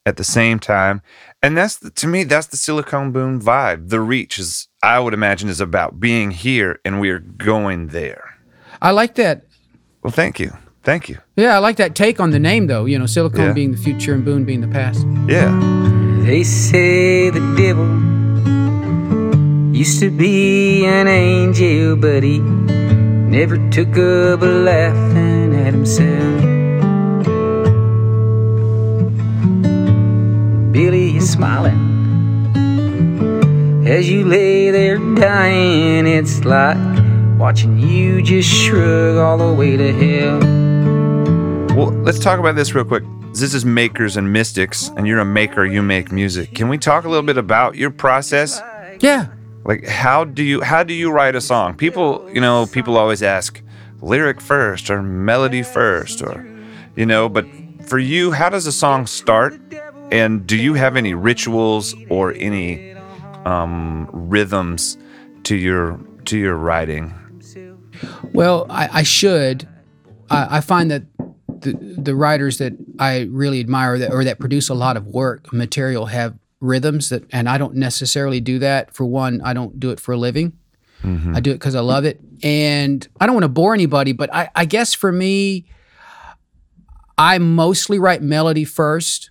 at 0.06 0.16
the 0.16 0.24
same 0.24 0.58
time. 0.58 1.02
And 1.42 1.56
that's 1.56 1.76
the, 1.76 1.90
to 1.90 2.06
me, 2.06 2.24
that's 2.24 2.46
the 2.46 2.56
Silicon 2.56 3.12
Boone 3.12 3.40
vibe. 3.40 3.90
The 3.90 4.00
Reaches, 4.00 4.68
I 4.82 5.00
would 5.00 5.12
imagine, 5.14 5.48
is 5.50 5.60
about 5.60 6.00
being 6.00 6.30
here 6.30 6.80
and 6.84 6.98
we're 7.00 7.18
going 7.20 7.88
there. 7.88 8.34
I 8.80 8.90
like 8.92 9.16
that. 9.16 9.44
Well, 10.02 10.10
thank 10.12 10.40
you. 10.40 10.52
Thank 10.82 11.08
you. 11.10 11.18
Yeah, 11.36 11.54
I 11.54 11.58
like 11.58 11.76
that 11.76 11.94
take 11.94 12.20
on 12.20 12.30
the 12.30 12.38
name 12.38 12.66
though. 12.68 12.84
You 12.86 12.98
know, 12.98 13.06
silicone 13.06 13.46
Yeah. 13.48 13.52
being 13.52 13.72
the 13.72 13.78
future 13.78 14.14
and 14.14 14.24
Boone 14.24 14.44
being 14.44 14.60
the 14.62 14.68
past. 14.68 15.06
Yeah. 15.28 15.50
They 16.24 16.42
say 16.42 17.28
the 17.30 17.40
devil 17.56 17.86
used 19.74 19.98
to 19.98 20.08
be 20.08 20.86
an 20.86 21.08
angel, 21.08 21.96
but 21.96 22.22
he 22.22 22.38
never 22.38 23.56
took 23.70 23.88
up 23.98 24.40
laughing 24.40 25.52
at 25.52 25.74
himself. 25.74 26.40
Billy, 30.72 31.10
you're 31.10 31.20
smiling 31.20 31.74
as 33.84 34.08
you 34.08 34.24
lay 34.24 34.70
there 34.70 34.98
dying. 35.16 36.06
It's 36.06 36.44
like 36.44 36.78
watching 37.36 37.76
you 37.76 38.22
just 38.22 38.48
shrug 38.48 39.16
all 39.16 39.38
the 39.38 39.52
way 39.52 39.76
to 39.76 39.92
hell. 39.92 40.38
Well, 41.76 41.90
let's 42.04 42.20
talk 42.20 42.38
about 42.38 42.54
this 42.54 42.76
real 42.76 42.84
quick. 42.84 43.02
This 43.32 43.54
is 43.54 43.64
Makers 43.64 44.16
and 44.16 44.32
Mystics, 44.32 44.92
and 44.96 45.08
you're 45.08 45.18
a 45.18 45.24
maker, 45.24 45.66
you 45.66 45.82
make 45.82 46.12
music. 46.12 46.54
Can 46.54 46.68
we 46.68 46.78
talk 46.78 47.04
a 47.04 47.08
little 47.08 47.26
bit 47.26 47.38
about 47.38 47.74
your 47.74 47.90
process? 47.90 48.62
Yeah. 49.00 49.26
Like 49.64 49.86
how 49.86 50.24
do 50.24 50.42
you 50.42 50.60
how 50.60 50.82
do 50.82 50.94
you 50.94 51.10
write 51.10 51.34
a 51.34 51.40
song? 51.40 51.74
People, 51.74 52.28
you 52.32 52.40
know, 52.40 52.66
people 52.66 52.96
always 52.96 53.22
ask 53.22 53.62
lyric 54.00 54.40
first 54.40 54.90
or 54.90 55.02
melody 55.02 55.62
first 55.62 56.22
or 56.22 56.46
you 56.96 57.06
know, 57.06 57.28
but 57.28 57.46
for 57.86 57.98
you, 57.98 58.32
how 58.32 58.48
does 58.48 58.66
a 58.66 58.72
song 58.72 59.06
start 59.06 59.60
And 60.10 60.46
do 60.46 60.56
you 60.56 60.74
have 60.74 60.96
any 60.96 61.14
rituals 61.14 61.94
or 62.08 62.32
any 62.34 62.92
um, 63.44 64.08
rhythms 64.12 64.98
to 65.44 65.56
your 65.56 65.98
to 66.26 66.38
your 66.38 66.56
writing? 66.56 67.12
Well, 68.32 68.66
I, 68.70 68.88
I 68.92 69.02
should. 69.02 69.68
I, 70.30 70.58
I 70.58 70.60
find 70.60 70.90
that 70.90 71.04
the 71.48 71.72
the 71.72 72.14
writers 72.14 72.58
that 72.58 72.74
I 72.98 73.22
really 73.30 73.60
admire 73.60 73.98
that 73.98 74.12
or 74.12 74.24
that 74.24 74.38
produce 74.38 74.68
a 74.68 74.74
lot 74.74 74.96
of 74.96 75.06
work 75.06 75.52
material 75.52 76.06
have 76.06 76.38
rhythms 76.64 77.10
that, 77.10 77.24
and 77.32 77.48
I 77.48 77.58
don't 77.58 77.74
necessarily 77.74 78.40
do 78.40 78.58
that. 78.60 78.94
For 78.94 79.04
one, 79.04 79.40
I 79.42 79.52
don't 79.52 79.78
do 79.78 79.90
it 79.90 80.00
for 80.00 80.12
a 80.12 80.16
living. 80.16 80.52
Mm-hmm. 81.02 81.36
I 81.36 81.40
do 81.40 81.50
it 81.50 81.54
because 81.54 81.74
I 81.74 81.80
love 81.80 82.04
it, 82.04 82.18
and 82.42 83.06
I 83.20 83.26
don't 83.26 83.34
want 83.34 83.44
to 83.44 83.48
bore 83.48 83.74
anybody. 83.74 84.12
But 84.12 84.34
I, 84.34 84.50
I 84.54 84.64
guess 84.64 84.94
for 84.94 85.12
me, 85.12 85.66
I 87.18 87.38
mostly 87.38 87.98
write 87.98 88.22
melody 88.22 88.64
first, 88.64 89.30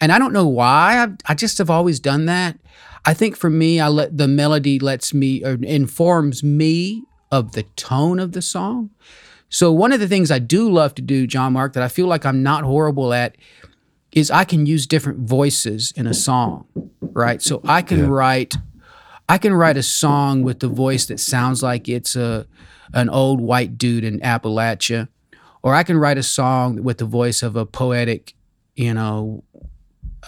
and 0.00 0.12
I 0.12 0.18
don't 0.18 0.32
know 0.32 0.46
why. 0.46 1.02
I, 1.02 1.32
I 1.32 1.34
just 1.34 1.58
have 1.58 1.70
always 1.70 1.98
done 1.98 2.26
that. 2.26 2.58
I 3.04 3.14
think 3.14 3.36
for 3.36 3.50
me, 3.50 3.80
I 3.80 3.88
let 3.88 4.16
the 4.16 4.28
melody 4.28 4.78
lets 4.78 5.12
me 5.12 5.42
or 5.44 5.58
informs 5.62 6.44
me 6.44 7.04
of 7.30 7.52
the 7.52 7.64
tone 7.74 8.20
of 8.20 8.32
the 8.32 8.42
song. 8.42 8.90
So 9.48 9.72
one 9.72 9.92
of 9.92 10.00
the 10.00 10.08
things 10.08 10.30
I 10.30 10.38
do 10.38 10.70
love 10.70 10.94
to 10.94 11.02
do, 11.02 11.26
John 11.26 11.54
Mark, 11.54 11.72
that 11.72 11.82
I 11.82 11.88
feel 11.88 12.06
like 12.06 12.24
I'm 12.24 12.42
not 12.42 12.64
horrible 12.64 13.12
at, 13.12 13.36
is 14.12 14.30
I 14.30 14.44
can 14.44 14.66
use 14.66 14.86
different 14.86 15.20
voices 15.20 15.92
in 15.96 16.06
a 16.06 16.14
song, 16.14 16.66
right? 17.00 17.40
So 17.42 17.60
I 17.64 17.82
can 17.82 18.08
write, 18.10 18.54
I 19.28 19.38
can 19.38 19.54
write 19.54 19.76
a 19.76 19.82
song 19.82 20.42
with 20.42 20.60
the 20.60 20.68
voice 20.68 21.06
that 21.06 21.18
sounds 21.18 21.62
like 21.62 21.88
it's 21.88 22.14
a 22.16 22.46
an 22.94 23.08
old 23.08 23.40
white 23.40 23.78
dude 23.78 24.04
in 24.04 24.20
Appalachia, 24.20 25.08
or 25.62 25.74
I 25.74 25.82
can 25.82 25.96
write 25.96 26.18
a 26.18 26.22
song 26.22 26.82
with 26.82 26.98
the 26.98 27.04
voice 27.04 27.42
of 27.42 27.56
a 27.56 27.64
poetic, 27.64 28.34
you 28.74 28.92
know, 28.92 29.44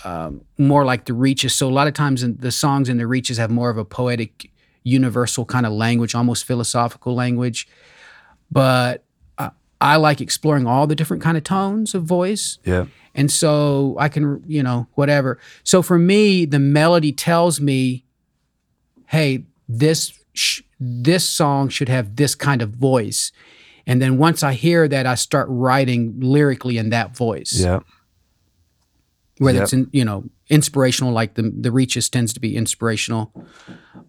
um, 0.05 0.43
more 0.59 0.85
like 0.85 1.05
the 1.05 1.13
Reaches. 1.13 1.55
So 1.55 1.69
a 1.69 1.71
lot 1.71 1.87
of 1.87 1.95
times 1.95 2.23
in, 2.23 2.37
the 2.39 2.51
songs 2.51 2.89
in 2.89 2.97
the 2.97 3.07
Reaches 3.07 3.37
have 3.37 3.51
more 3.51 3.71
of 3.71 3.77
a 3.77 3.85
poetic, 3.85 4.51
universal 4.83 5.45
kind 5.45 5.67
of 5.67 5.73
language, 5.73 6.15
almost 6.15 6.45
philosophical 6.45 7.15
language. 7.15 7.69
But 8.51 9.04
I, 9.85 9.97
like 9.97 10.21
exploring 10.21 10.67
all 10.67 10.87
the 10.87 10.95
different 10.95 11.23
kind 11.23 11.37
of 11.37 11.45
tones 11.45 11.95
of 11.95 12.05
voice. 12.05 12.59
Yeah. 12.65 12.87
And 13.15 13.31
so 13.31 13.95
I 13.99 14.09
can, 14.09 14.43
you 14.47 14.63
know, 14.63 14.87
whatever. 14.95 15.39
So 15.63 15.83
for 15.83 15.99
me, 15.99 16.47
the 16.47 16.59
melody 16.59 17.13
tells 17.13 17.61
me, 17.61 18.05
hey, 19.07 19.45
this 19.69 20.13
sh- 20.33 20.63
this 20.81 21.29
song 21.29 21.69
should 21.69 21.89
have 21.89 22.17
this 22.17 22.35
kind 22.35 22.61
of 22.63 22.71
voice. 22.71 23.31
And 23.87 24.01
then 24.03 24.19
once 24.19 24.43
I 24.43 24.55
hear 24.55 24.89
that, 24.89 25.07
I 25.07 25.15
start 25.15 25.47
writing 25.51 26.15
lyrically 26.19 26.79
in 26.79 26.91
that 26.91 27.17
voice 27.17 27.53
Yeah. 27.61 27.81
whether 29.39 29.59
Yep. 29.59 29.63
it's 29.65 29.73
in, 29.73 29.89
you 29.93 30.05
know 30.05 30.25
inspirational 30.49 31.13
like 31.13 31.35
the 31.35 31.43
the 31.61 31.73
reaches 31.73 32.09
tends 32.09 32.33
to 32.35 32.41
be 32.41 32.55
inspirational 32.57 33.33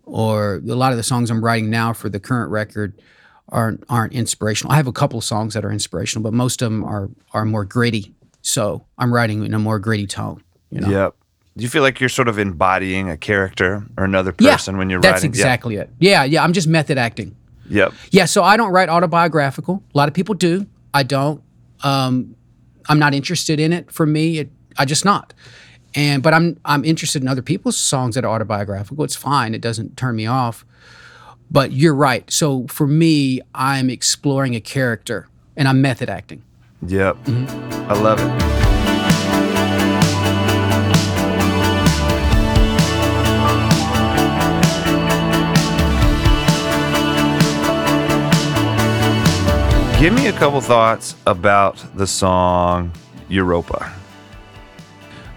or 0.03 0.55
a 0.67 0.75
lot 0.75 0.91
of 0.91 0.97
the 0.97 1.03
songs 1.03 1.31
i'm 1.31 1.43
writing 1.43 1.69
now 1.69 1.93
for 1.93 2.09
the 2.09 2.19
current 2.19 2.51
record 2.51 3.01
aren't 3.49 3.83
aren't 3.89 4.13
inspirational 4.13 4.71
i 4.73 4.75
have 4.75 4.87
a 4.87 4.91
couple 4.91 5.17
of 5.19 5.23
songs 5.23 5.53
that 5.53 5.63
are 5.63 5.71
inspirational 5.71 6.23
but 6.23 6.33
most 6.33 6.61
of 6.61 6.71
them 6.71 6.83
are 6.83 7.09
are 7.33 7.45
more 7.45 7.63
gritty 7.65 8.13
so 8.41 8.85
i'm 8.97 9.13
writing 9.13 9.45
in 9.45 9.53
a 9.53 9.59
more 9.59 9.79
gritty 9.79 10.07
tone 10.07 10.41
you 10.71 10.79
know 10.81 10.89
Yep. 10.89 11.15
Do 11.57 11.63
you 11.63 11.69
feel 11.69 11.83
like 11.83 12.01
you're 12.01 12.09
sort 12.09 12.27
of 12.27 12.37
embodying 12.37 13.09
a 13.09 13.15
character 13.15 13.85
or 13.97 14.03
another 14.03 14.33
yeah 14.39 14.51
person 14.53 14.77
when 14.77 14.89
you're 14.89 14.99
that's 14.99 15.23
writing? 15.23 15.31
Yeah. 15.31 15.37
exactly 15.39 15.75
it 15.75 15.89
yeah 15.99 16.23
yeah 16.23 16.43
i'm 16.43 16.53
just 16.53 16.67
method 16.67 16.97
acting 16.97 17.35
Yep. 17.69 17.93
Yeah, 18.11 18.25
so 18.25 18.43
I 18.43 18.57
don't 18.57 18.71
write 18.71 18.89
autobiographical. 18.89 19.81
A 19.91 19.97
lot 19.97 20.07
of 20.07 20.13
people 20.13 20.35
do. 20.35 20.67
I 20.93 21.01
don't. 21.01 21.41
Um, 21.83 22.35
I'm 22.87 22.99
not 22.99 23.15
interested 23.15 23.59
in 23.59 23.73
it. 23.73 23.91
For 23.91 24.05
me, 24.05 24.37
it, 24.37 24.51
I 24.77 24.85
just 24.85 25.03
not. 25.03 25.33
And 25.95 26.21
but 26.21 26.33
I'm 26.33 26.59
I'm 26.63 26.85
interested 26.85 27.23
in 27.23 27.27
other 27.27 27.41
people's 27.41 27.75
songs 27.75 28.13
that 28.13 28.23
are 28.23 28.29
autobiographical. 28.31 29.03
It's 29.03 29.15
fine. 29.15 29.55
It 29.55 29.61
doesn't 29.61 29.97
turn 29.97 30.15
me 30.15 30.27
off. 30.27 30.63
But 31.51 31.71
you're 31.71 31.95
right. 31.95 32.29
So 32.31 32.67
for 32.67 32.87
me, 32.87 33.41
I'm 33.53 33.89
exploring 33.89 34.55
a 34.55 34.61
character 34.61 35.27
and 35.55 35.67
I'm 35.67 35.81
method 35.81 36.09
acting. 36.09 36.43
Yep. 36.87 37.15
Mm-hmm. 37.25 37.91
I 37.91 37.93
love 37.93 38.19
it. 38.19 38.55
Give 49.99 50.13
me 50.13 50.27
a 50.27 50.33
couple 50.33 50.59
thoughts 50.61 51.15
about 51.25 51.83
the 51.95 52.05
song 52.05 52.91
Europa. 53.29 53.91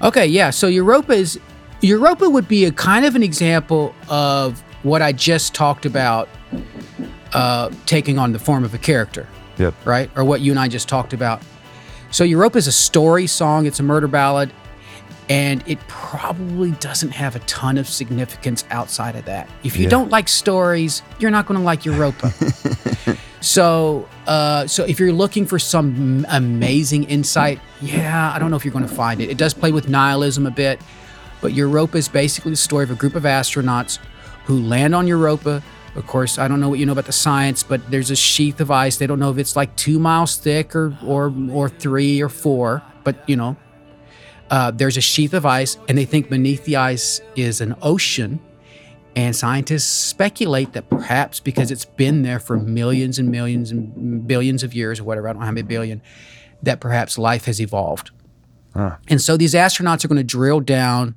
Okay, 0.03 0.27
yeah. 0.27 0.51
So 0.51 0.67
Europa 0.67 1.13
is 1.13 1.41
Europa 1.81 2.29
would 2.29 2.49
be 2.49 2.65
a 2.65 2.73
kind 2.73 3.05
of 3.05 3.15
an 3.15 3.23
example 3.23 3.95
of 4.09 4.63
what 4.89 5.03
I 5.03 5.13
just 5.13 5.55
talked 5.55 5.87
about, 5.87 6.29
uh, 7.33 7.71
taking 7.87 8.19
on 8.19 8.33
the 8.33 8.39
form 8.39 8.65
of 8.65 8.75
a 8.75 8.79
character. 8.79 9.27
Yep. 9.59 9.75
right? 9.85 10.09
Or 10.17 10.23
what 10.25 10.41
you 10.41 10.53
and 10.53 10.59
I 10.61 10.69
just 10.69 10.89
talked 10.89 11.13
about. 11.13 11.43
So 12.13 12.23
Europa 12.23 12.59
is 12.59 12.69
a 12.69 12.73
story 12.73 13.27
song, 13.27 13.67
it's 13.67 13.81
a 13.81 13.83
murder 13.83 14.07
ballad, 14.07 14.53
and 15.29 15.65
it 15.67 15.81
probably 15.89 16.71
doesn't 16.73 17.11
have 17.11 17.35
a 17.35 17.41
ton 17.41 17.77
of 17.77 17.89
significance 17.89 18.65
outside 18.71 19.17
of 19.17 19.25
that. 19.25 19.49
If 19.65 19.77
you 19.77 19.83
Yeah. 19.85 19.89
don't 19.91 20.11
like 20.11 20.29
stories, 20.29 21.03
you're 21.19 21.33
not 21.33 21.47
going 21.47 21.59
to 21.59 21.65
like 21.65 21.85
Europa. 21.85 22.33
so, 23.41 24.09
uh, 24.29 24.67
so 24.69 24.85
if 24.85 24.99
you're 25.01 25.13
looking 25.13 25.45
for 25.45 25.59
some 25.59 26.25
amazing 26.31 27.05
insight, 27.05 27.61
yeah, 27.81 28.33
I 28.35 28.39
don't 28.39 28.51
know 28.51 28.57
if 28.57 28.65
you're 28.65 28.73
going 28.73 28.87
to 28.89 28.95
find 28.95 29.21
it. 29.21 29.29
It 29.29 29.37
does 29.39 29.55
play 29.55 29.73
with 29.73 29.89
nihilism 29.89 30.47
a 30.47 30.51
bit, 30.53 30.81
but 31.41 31.53
Europa 31.53 31.99
is 31.99 32.09
basically 32.09 32.53
the 32.53 32.57
story 32.57 32.85
of 32.85 32.91
a 32.91 32.95
group 32.95 33.15
of 33.15 33.25
astronauts 33.25 33.99
who 34.49 34.63
land 34.63 34.95
on 34.95 35.07
Europa. 35.07 35.63
Of 35.95 36.07
course, 36.07 36.39
I 36.39 36.49
don't 36.49 36.59
know 36.59 36.71
what 36.71 36.79
you 36.79 36.87
know 36.87 36.93
about 36.93 37.05
the 37.05 37.13
science, 37.13 37.63
but 37.63 37.91
there's 37.91 38.11
a 38.11 38.17
sheath 38.17 38.61
of 38.61 38.71
ice. 38.71 38.97
They 38.97 39.07
don't 39.07 39.19
know 39.19 39.31
if 39.31 39.37
it's 39.37 39.55
like 39.55 39.77
two 39.77 39.99
miles 39.99 40.37
thick 40.37 40.75
or 40.75 40.97
or 41.05 41.33
or 41.53 41.69
three 41.69 42.23
or 42.23 42.31
four, 42.31 42.83
but 43.05 43.29
you 43.29 43.37
know, 43.37 43.57
uh, 44.51 44.71
there's 44.71 44.97
a 44.97 45.03
sheath 45.03 45.35
of 45.35 45.45
ice, 45.45 45.77
and 45.87 45.99
they 45.99 46.07
think 46.07 46.31
beneath 46.31 46.65
the 46.65 46.77
ice 46.77 47.21
is 47.37 47.61
an 47.61 47.75
ocean. 47.83 48.41
And 49.15 49.37
scientists 49.37 49.87
speculate 49.87 50.73
that 50.73 50.89
perhaps 50.89 51.41
because 51.41 51.71
it's 51.71 51.85
been 51.85 52.23
there 52.23 52.39
for 52.39 52.57
millions 52.57 53.19
and 53.19 53.31
millions 53.31 53.71
and 53.71 54.27
billions 54.27 54.63
of 54.63 54.73
years 54.73 55.01
or 55.01 55.05
whatever, 55.05 55.29
I 55.29 55.33
don't 55.33 55.41
know 55.41 55.47
how 55.47 55.53
many 55.53 55.67
billion, 55.67 56.01
that 56.63 56.81
perhaps 56.81 57.19
life 57.19 57.45
has 57.47 57.61
evolved. 57.61 58.13
And 59.09 59.21
so 59.21 59.37
these 59.37 59.55
astronauts 59.55 60.05
are 60.05 60.09
going 60.09 60.19
to 60.19 60.25
drill 60.25 60.61
down 60.61 61.17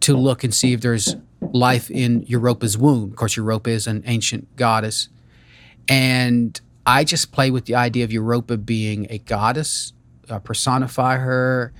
to 0.00 0.16
look 0.16 0.44
and 0.44 0.54
see 0.54 0.72
if 0.72 0.80
there's 0.80 1.16
life 1.54 1.90
in 1.90 2.22
Europa's 2.26 2.76
womb. 2.76 3.10
Of 3.10 3.16
course, 3.16 3.36
Europa 3.36 3.70
is 3.70 3.86
an 3.86 4.02
ancient 4.06 4.56
goddess. 4.56 5.08
And 5.88 6.60
I 6.86 7.04
just 7.04 7.32
play 7.32 7.50
with 7.50 7.66
the 7.66 7.74
idea 7.74 8.04
of 8.04 8.12
Europa 8.12 8.56
being 8.56 9.06
a 9.10 9.18
goddess, 9.18 9.92
uh, 10.28 10.38
personify 10.38 11.16
her. 11.16 11.72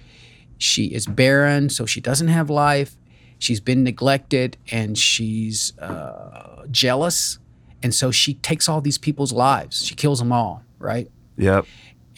She 0.58 0.86
is 0.86 1.06
barren, 1.06 1.68
so 1.68 1.86
she 1.86 2.00
doesn't 2.00 2.28
have 2.28 2.50
life. 2.50 2.96
She's 3.38 3.60
been 3.60 3.84
neglected 3.84 4.56
and 4.70 4.98
she's 4.98 5.78
uh, 5.78 6.64
jealous. 6.70 7.38
And 7.82 7.94
so 7.94 8.10
she 8.10 8.34
takes 8.34 8.68
all 8.68 8.80
these 8.80 8.98
people's 8.98 9.32
lives. 9.32 9.84
She 9.84 9.94
kills 9.94 10.18
them 10.18 10.32
all, 10.32 10.64
right? 10.78 11.08
Yep. 11.36 11.66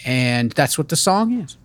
And 0.07 0.51
that's 0.53 0.79
what 0.79 0.89
the 0.89 0.97
song 0.97 1.41
is. 1.41 1.59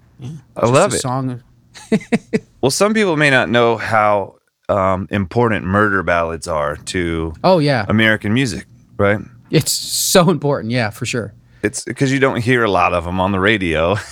I 0.55 0.65
love 0.67 0.91
a 0.91 0.95
it. 0.95 0.99
song 0.99 1.43
Well, 2.61 2.71
some 2.71 2.93
people 2.93 3.15
may 3.15 3.29
not 3.29 3.49
know 3.49 3.77
how 3.77 4.34
um, 4.69 5.07
important 5.11 5.65
murder 5.65 6.03
ballads 6.03 6.47
are 6.47 6.75
to 6.77 7.33
Oh 7.43 7.59
yeah, 7.59 7.85
American 7.89 8.33
music, 8.33 8.65
right? 8.97 9.19
it's 9.51 9.71
so 9.71 10.29
important. 10.29 10.71
Yeah, 10.71 10.89
for 10.89 11.05
sure. 11.05 11.33
It's 11.63 11.83
because 11.83 12.11
you 12.11 12.19
don't 12.19 12.41
hear 12.41 12.63
a 12.63 12.69
lot 12.71 12.93
of 12.93 13.05
them 13.05 13.19
on 13.19 13.31
the 13.31 13.39
radio. 13.39 13.95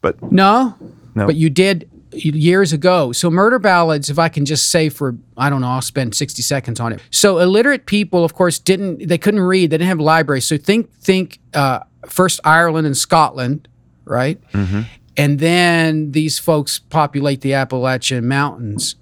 But 0.00 0.22
no, 0.30 0.76
No. 1.16 1.26
but 1.26 1.34
you 1.34 1.50
did 1.50 1.90
years 2.12 2.72
ago. 2.72 3.10
So 3.12 3.30
murder 3.30 3.58
ballads, 3.58 4.08
if 4.10 4.18
I 4.18 4.28
can 4.28 4.44
just 4.44 4.70
say 4.70 4.88
for 4.90 5.16
I 5.36 5.50
don't 5.50 5.60
know, 5.60 5.68
I'll 5.68 5.82
spend 5.82 6.14
sixty 6.14 6.40
seconds 6.42 6.78
on 6.78 6.92
it. 6.92 7.00
So 7.10 7.38
illiterate 7.38 7.86
people, 7.86 8.24
of 8.24 8.32
course, 8.34 8.60
didn't 8.60 9.08
they 9.08 9.18
couldn't 9.18 9.40
read. 9.40 9.70
They 9.70 9.78
didn't 9.78 9.88
have 9.88 9.98
libraries. 10.00 10.44
So 10.44 10.56
think 10.56 10.92
think 11.00 11.40
uh, 11.52 11.80
first 12.06 12.38
Ireland 12.44 12.86
and 12.86 12.96
Scotland, 12.96 13.66
right? 14.04 14.40
And 15.16 15.40
then 15.40 16.12
these 16.12 16.38
folks 16.38 16.78
populate 16.78 17.40
the 17.40 17.54
Appalachian 17.54 18.28
Mountains. 18.28 18.94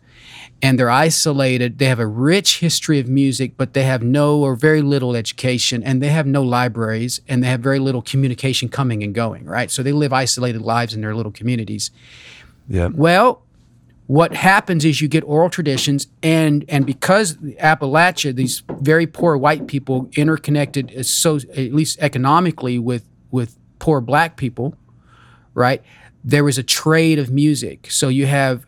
And 0.63 0.79
they're 0.79 0.91
isolated. 0.91 1.79
They 1.79 1.85
have 1.87 1.99
a 1.99 2.07
rich 2.07 2.61
history 2.61 2.99
of 2.99 3.09
music, 3.09 3.57
but 3.57 3.75
they 3.75 3.83
have 3.83 4.03
no 4.03 4.41
or 4.41 4.57
very 4.57 4.81
little 4.81 5.15
education, 5.15 5.83
and 5.83 6.03
they 6.03 6.09
have 6.09 6.27
no 6.27 6.43
libraries, 6.43 7.21
and 7.29 7.45
they 7.45 7.49
have 7.49 7.61
very 7.61 7.79
little 7.79 8.03
communication 8.03 8.69
coming 8.69 9.03
and 9.03 9.15
going, 9.15 9.45
right? 9.45 9.71
So 9.71 9.83
they 9.83 9.93
live 9.93 10.13
isolated 10.15 10.63
lives 10.63 10.95
in 10.95 11.03
their 11.03 11.15
little 11.15 11.33
communities. 11.33 11.91
yeah. 12.69 12.89
Well, 12.93 13.43
what 14.07 14.35
happens 14.35 14.85
is 14.85 15.01
you 15.01 15.09
get 15.09 15.25
oral 15.25 15.51
traditions, 15.51 16.07
and 16.23 16.65
and 16.69 16.87
because 16.87 17.35
Appalachia, 17.35 18.35
these 18.35 18.63
very 18.81 19.07
poor 19.07 19.37
white 19.37 19.67
people 19.67 20.09
interconnected, 20.17 20.93
as 20.93 21.11
so 21.11 21.37
at 21.37 21.75
least 21.75 21.99
economically 22.01 22.79
with 22.79 23.05
with 23.31 23.57
poor 23.79 24.01
black 24.01 24.37
people, 24.37 24.77
right? 25.55 25.83
There 26.23 26.45
was 26.45 26.59
a 26.59 26.63
trade 26.63 27.19
of 27.19 27.31
music. 27.31 27.91
So 27.91 28.09
you 28.09 28.27
have 28.27 28.66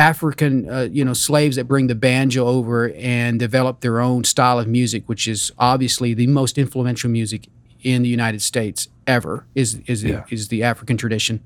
African, 0.00 0.68
uh, 0.68 0.88
you 0.90 1.04
know, 1.04 1.12
slaves 1.12 1.56
that 1.56 1.64
bring 1.68 1.86
the 1.86 1.94
banjo 1.94 2.46
over 2.46 2.90
and 2.94 3.38
develop 3.38 3.80
their 3.80 4.00
own 4.00 4.24
style 4.24 4.58
of 4.58 4.66
music, 4.66 5.02
which 5.06 5.28
is 5.28 5.52
obviously 5.58 6.14
the 6.14 6.26
most 6.26 6.56
influential 6.56 7.10
music 7.10 7.48
in 7.82 8.02
the 8.02 8.08
United 8.08 8.40
States 8.40 8.88
ever. 9.06 9.44
Is 9.54 9.80
is 9.86 10.02
Yeah. 10.02 10.24
is 10.30 10.48
the 10.48 10.62
African 10.62 10.96
tradition, 10.96 11.40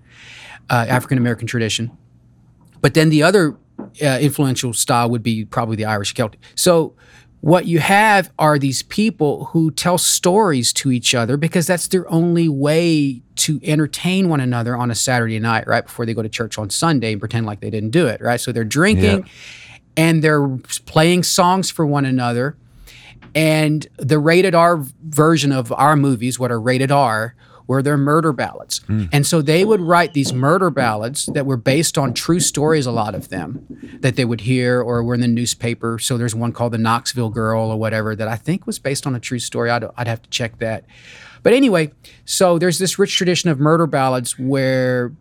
uh, 0.70 0.86
African 0.88 1.18
American 1.18 1.46
tradition. 1.48 1.90
But 2.80 2.94
then 2.94 3.10
the 3.10 3.22
other 3.24 3.56
uh, 4.02 4.18
influential 4.20 4.72
style 4.72 5.10
would 5.10 5.22
be 5.22 5.44
probably 5.44 5.76
the 5.76 5.84
Irish 5.86 6.12
Celtic. 6.14 6.40
So 6.54 6.94
what 7.44 7.66
you 7.66 7.78
have 7.78 8.32
are 8.38 8.58
these 8.58 8.82
people 8.84 9.44
who 9.52 9.70
tell 9.70 9.98
stories 9.98 10.72
to 10.72 10.90
each 10.90 11.14
other 11.14 11.36
because 11.36 11.66
that's 11.66 11.88
their 11.88 12.10
only 12.10 12.48
way 12.48 13.20
to 13.36 13.60
entertain 13.62 14.30
one 14.30 14.40
another 14.40 14.74
on 14.74 14.90
a 14.90 14.94
Saturday 14.94 15.38
night, 15.38 15.66
right 15.66 15.84
before 15.84 16.06
they 16.06 16.14
go 16.14 16.22
to 16.22 16.28
church 16.30 16.56
on 16.56 16.70
Sunday 16.70 17.12
and 17.12 17.20
pretend 17.20 17.44
like 17.44 17.60
they 17.60 17.68
didn't 17.68 17.90
do 17.90 18.06
it, 18.06 18.22
right? 18.22 18.40
So 18.40 18.50
they're 18.50 18.64
drinking 18.64 19.28
and 19.94 20.24
they're 20.24 20.56
playing 20.86 21.22
songs 21.22 21.70
for 21.70 21.84
one 21.84 22.06
another. 22.06 22.56
And 23.34 23.86
the 23.98 24.18
rated 24.18 24.54
R 24.54 24.82
version 25.02 25.52
of 25.52 25.70
our 25.70 25.96
movies, 25.96 26.38
what 26.38 26.50
are 26.50 26.58
rated 26.58 26.90
R, 26.90 27.34
were 27.66 27.82
their 27.82 27.96
murder 27.96 28.32
ballads. 28.32 28.80
And 29.12 29.26
so 29.26 29.40
they 29.40 29.64
would 29.64 29.80
write 29.80 30.12
these 30.12 30.32
murder 30.32 30.70
ballads 30.70 31.26
that 31.26 31.46
were 31.46 31.56
based 31.56 31.96
on 31.96 32.12
true 32.12 32.40
stories, 32.40 32.86
a 32.86 32.90
lot 32.92 33.14
of 33.14 33.30
them, 33.30 33.66
that 34.00 34.16
they 34.16 34.24
would 34.24 34.42
hear 34.42 34.82
or 34.82 35.02
were 35.02 35.14
in 35.14 35.20
the 35.20 35.28
newspaper. 35.28 35.98
So 35.98 36.18
there's 36.18 36.34
one 36.34 36.52
called 36.52 36.72
The 36.72 36.78
Knoxville 36.78 37.30
Girl 37.30 37.70
or 37.70 37.78
whatever 37.78 38.14
that 38.16 38.28
I 38.28 38.36
think 38.36 38.66
was 38.66 38.78
based 38.78 39.06
on 39.06 39.14
a 39.14 39.20
true 39.20 39.38
story. 39.38 39.70
I'd, 39.70 39.84
I'd 39.96 40.08
have 40.08 40.22
to 40.22 40.30
check 40.30 40.58
that. 40.58 40.84
But 41.42 41.52
anyway, 41.52 41.92
so 42.24 42.58
there's 42.58 42.78
this 42.78 42.98
rich 42.98 43.16
tradition 43.16 43.50
of 43.50 43.58
murder 43.58 43.86
ballads 43.86 44.38
where 44.38 45.12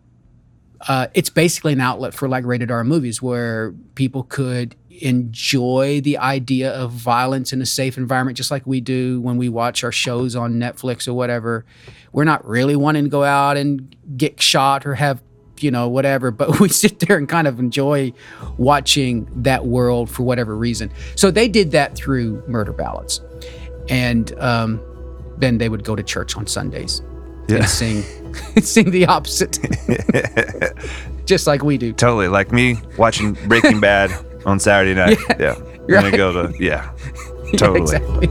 uh, 0.86 1.06
it's 1.14 1.30
basically 1.30 1.72
an 1.72 1.80
outlet 1.80 2.12
for 2.14 2.28
like 2.28 2.44
rated 2.44 2.70
R 2.70 2.84
movies 2.84 3.22
where 3.22 3.72
people 3.94 4.22
could 4.24 4.76
enjoy 5.00 6.00
the 6.02 6.18
idea 6.18 6.70
of 6.72 6.90
violence 6.92 7.52
in 7.52 7.60
a 7.62 7.66
safe 7.66 7.96
environment, 7.98 8.36
just 8.36 8.50
like 8.50 8.66
we 8.66 8.80
do 8.80 9.20
when 9.20 9.36
we 9.36 9.48
watch 9.48 9.82
our 9.84 9.92
shows 9.92 10.36
on 10.36 10.54
Netflix 10.54 11.08
or 11.08 11.14
whatever. 11.14 11.64
We're 12.12 12.24
not 12.24 12.46
really 12.46 12.76
wanting 12.76 13.04
to 13.04 13.10
go 13.10 13.24
out 13.24 13.56
and 13.56 13.94
get 14.16 14.40
shot 14.40 14.86
or 14.86 14.94
have, 14.94 15.22
you 15.60 15.70
know, 15.70 15.88
whatever, 15.88 16.30
but 16.30 16.60
we 16.60 16.68
sit 16.68 17.00
there 17.00 17.16
and 17.16 17.28
kind 17.28 17.46
of 17.46 17.58
enjoy 17.58 18.12
watching 18.56 19.28
that 19.42 19.66
world 19.66 20.08
for 20.10 20.22
whatever 20.22 20.56
reason. 20.56 20.90
So 21.16 21.30
they 21.30 21.48
did 21.48 21.72
that 21.72 21.96
through 21.96 22.42
murder 22.46 22.72
ballads. 22.72 23.20
And 23.88 24.32
um, 24.40 24.80
then 25.38 25.58
they 25.58 25.68
would 25.68 25.84
go 25.84 25.96
to 25.96 26.02
church 26.02 26.36
on 26.36 26.46
Sundays 26.46 27.02
Yeah. 27.48 27.56
and 27.56 27.68
sing, 27.68 28.02
sing 28.62 28.90
the 28.90 29.06
opposite, 29.06 29.58
just 31.26 31.46
like 31.46 31.62
we 31.62 31.78
do. 31.78 31.92
Totally. 31.92 32.28
Like 32.28 32.52
me 32.52 32.76
watching 32.96 33.34
Breaking 33.48 33.80
Bad 33.80 34.10
on 34.46 34.58
Saturday 34.60 34.94
night. 34.94 35.18
Yeah. 35.38 35.56
We're 35.86 35.96
Right. 35.96 36.04
gonna 36.04 36.16
go 36.16 36.32
to 36.48 36.64
yeah. 36.64 36.90
Yeah, 37.52 37.58
Totally. 37.58 37.80
exactly. 37.82 38.26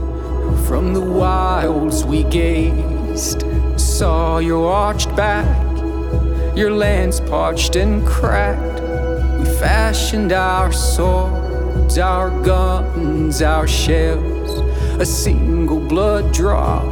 From 0.66 0.92
the 0.92 1.00
wilds 1.00 2.04
we 2.04 2.24
gazed, 2.24 3.44
saw 3.80 4.38
your 4.38 4.70
arched 4.72 5.14
back, 5.16 5.46
your 6.56 6.72
lands 6.72 7.20
parched 7.20 7.76
and 7.76 8.04
cracked. 8.06 8.80
We 9.38 9.44
fashioned 9.58 10.32
our 10.32 10.72
swords, 10.72 11.96
our 11.96 12.28
guns, 12.42 13.40
our 13.40 13.66
shells, 13.68 14.58
a 15.00 15.06
single 15.06 15.80
blood 15.80 16.32
drop, 16.34 16.84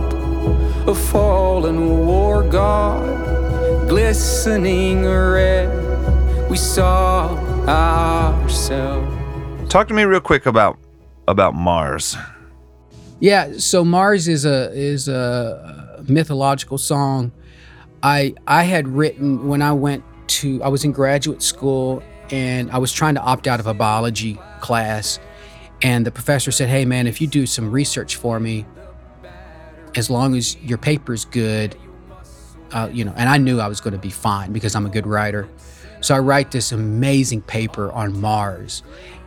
a 0.87 0.95
fallen 0.95 2.07
war 2.07 2.45
god, 2.45 3.89
glistening 3.89 5.05
red. 5.05 5.69
We 6.49 6.57
saw 6.57 7.35
ourselves. 7.69 9.09
Talk 9.73 9.89
to 9.89 9.95
me 9.95 10.05
real 10.05 10.21
quick 10.21 10.47
about 10.47 10.79
about 11.29 11.55
Mars. 11.55 12.17
Yeah, 13.21 13.53
so 13.59 13.85
Mars 13.85 14.29
is 14.29 14.45
a 14.45 14.71
is 14.73 15.09
a 15.09 16.05
mythological 16.09 16.79
song. 16.79 17.33
I 18.03 18.35
I 18.47 18.65
had 18.65 18.89
written 18.89 19.49
when 19.49 19.63
I 19.63 19.73
went 19.73 20.05
to 20.29 20.63
I 20.63 20.69
was 20.69 20.85
in 20.85 20.93
graduate 20.93 21.43
school 21.43 22.03
and 22.31 22.71
I 22.71 22.79
was 22.79 22.93
trying 22.93 23.15
to 23.15 23.21
opt 23.21 23.47
out 23.47 23.61
of 23.61 23.67
a 23.67 23.75
biology 23.75 24.41
class 24.61 25.19
and 25.83 26.07
the 26.07 26.11
professor 26.13 26.51
said, 26.51 26.69
"Hey 26.69 26.85
man, 26.85 27.07
if 27.07 27.21
you 27.21 27.27
do 27.27 27.47
some 27.47 27.71
research 27.71 28.17
for 28.17 28.39
me, 28.39 28.65
as 29.95 30.09
long 30.09 30.37
as 30.37 30.57
your 30.57 30.79
paper's 30.79 31.25
good, 31.25 31.77
uh, 32.71 32.89
you 32.93 33.05
know." 33.05 33.13
And 33.17 33.29
I 33.29 33.37
knew 33.37 33.61
I 33.61 33.67
was 33.67 33.81
going 33.81 33.93
to 33.93 33.99
be 33.99 34.11
fine 34.11 34.53
because 34.53 34.75
I'm 34.75 34.87
a 34.87 34.91
good 34.91 35.07
writer. 35.07 35.49
So 36.03 36.15
I 36.15 36.19
write 36.19 36.51
this 36.51 36.73
amazing 36.73 37.43
paper 37.43 37.91
on 37.93 38.21
Mars, 38.21 38.83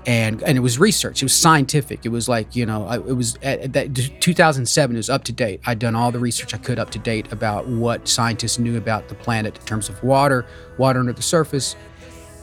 and 0.05 0.43
and 0.43 0.57
it 0.57 0.61
was 0.61 0.77
research. 0.77 1.21
It 1.21 1.25
was 1.25 1.33
scientific. 1.33 2.05
It 2.05 2.09
was 2.09 2.27
like 2.27 2.55
you 2.55 2.65
know, 2.65 2.91
it 2.91 3.15
was 3.15 3.38
at, 3.41 3.59
at 3.61 3.73
that 3.73 3.95
2007. 4.19 4.95
It 4.95 4.99
was 4.99 5.09
up 5.09 5.23
to 5.23 5.31
date. 5.31 5.61
I'd 5.65 5.79
done 5.79 5.95
all 5.95 6.11
the 6.11 6.19
research 6.19 6.53
I 6.53 6.57
could 6.57 6.77
up 6.77 6.89
to 6.91 6.99
date 6.99 7.31
about 7.31 7.67
what 7.67 8.07
scientists 8.07 8.59
knew 8.59 8.77
about 8.77 9.07
the 9.07 9.15
planet 9.15 9.57
in 9.57 9.65
terms 9.65 9.88
of 9.88 10.03
water, 10.03 10.45
water 10.77 10.99
under 10.99 11.13
the 11.13 11.21
surface, 11.21 11.77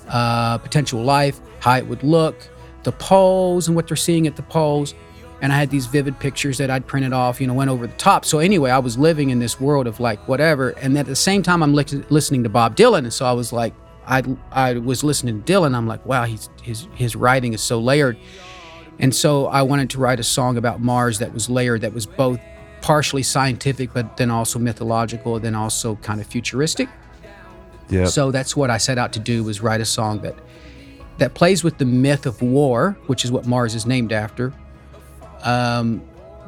uh, 0.08 0.58
potential 0.58 1.02
life, 1.02 1.38
how 1.60 1.76
it 1.76 1.86
would 1.86 2.02
look, 2.02 2.48
the 2.84 2.92
poles 2.92 3.68
and 3.68 3.76
what 3.76 3.86
they're 3.86 3.96
seeing 3.96 4.26
at 4.26 4.36
the 4.36 4.42
poles. 4.42 4.94
And 5.42 5.52
I 5.52 5.58
had 5.58 5.70
these 5.70 5.86
vivid 5.86 6.18
pictures 6.20 6.56
that 6.58 6.70
I'd 6.70 6.86
printed 6.86 7.12
off, 7.12 7.40
you 7.40 7.48
know, 7.48 7.54
went 7.54 7.68
over 7.68 7.88
the 7.88 7.96
top. 7.96 8.24
So 8.24 8.38
anyway, 8.38 8.70
I 8.70 8.78
was 8.78 8.96
living 8.96 9.30
in 9.30 9.40
this 9.40 9.60
world 9.60 9.88
of 9.88 9.98
like 9.98 10.26
whatever. 10.28 10.70
And 10.70 10.96
at 10.96 11.06
the 11.06 11.16
same 11.16 11.42
time, 11.42 11.64
I'm 11.64 11.74
li- 11.74 11.84
listening 12.10 12.44
to 12.44 12.48
Bob 12.48 12.76
Dylan, 12.76 12.98
and 13.00 13.12
so 13.12 13.26
I 13.26 13.32
was 13.32 13.52
like, 13.52 13.74
I 14.12 14.22
I 14.50 14.74
was 14.74 15.02
listening 15.02 15.42
to 15.42 15.52
Dylan. 15.52 15.74
I'm 15.74 15.86
like, 15.86 16.04
wow, 16.04 16.24
he's 16.24 16.50
his 16.62 16.86
his 16.94 17.16
writing 17.16 17.54
is 17.54 17.62
so 17.62 17.80
layered. 17.80 18.18
And 18.98 19.14
so 19.14 19.46
I 19.46 19.62
wanted 19.62 19.90
to 19.90 19.98
write 19.98 20.20
a 20.20 20.24
song 20.24 20.56
about 20.56 20.80
Mars 20.80 21.18
that 21.18 21.32
was 21.32 21.48
layered, 21.48 21.80
that 21.80 21.94
was 21.94 22.06
both 22.06 22.38
partially 22.82 23.22
scientific, 23.22 23.92
but 23.94 24.16
then 24.16 24.30
also 24.30 24.58
mythological, 24.58 25.40
then 25.40 25.54
also 25.54 25.96
kind 25.96 26.20
of 26.20 26.26
futuristic. 26.26 26.88
Yeah. 27.88 28.04
So 28.04 28.30
that's 28.30 28.54
what 28.54 28.70
I 28.70 28.78
set 28.78 28.98
out 28.98 29.12
to 29.14 29.18
do 29.18 29.44
was 29.44 29.60
write 29.60 29.80
a 29.80 29.84
song 29.84 30.20
that 30.20 30.34
that 31.18 31.34
plays 31.34 31.64
with 31.64 31.78
the 31.78 31.84
myth 31.84 32.26
of 32.26 32.42
war, 32.42 32.96
which 33.06 33.24
is 33.24 33.32
what 33.32 33.46
Mars 33.46 33.74
is 33.74 33.86
named 33.86 34.12
after, 34.12 34.52
um, 35.42 36.02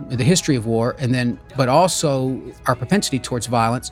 the 0.09 0.25
history 0.25 0.57
of 0.57 0.67
war, 0.67 0.97
and 0.99 1.15
then 1.15 1.39
but 1.57 1.69
also 1.69 2.41
our 2.67 2.75
propensity 2.75 3.19
towards 3.19 3.47
violence, 3.47 3.91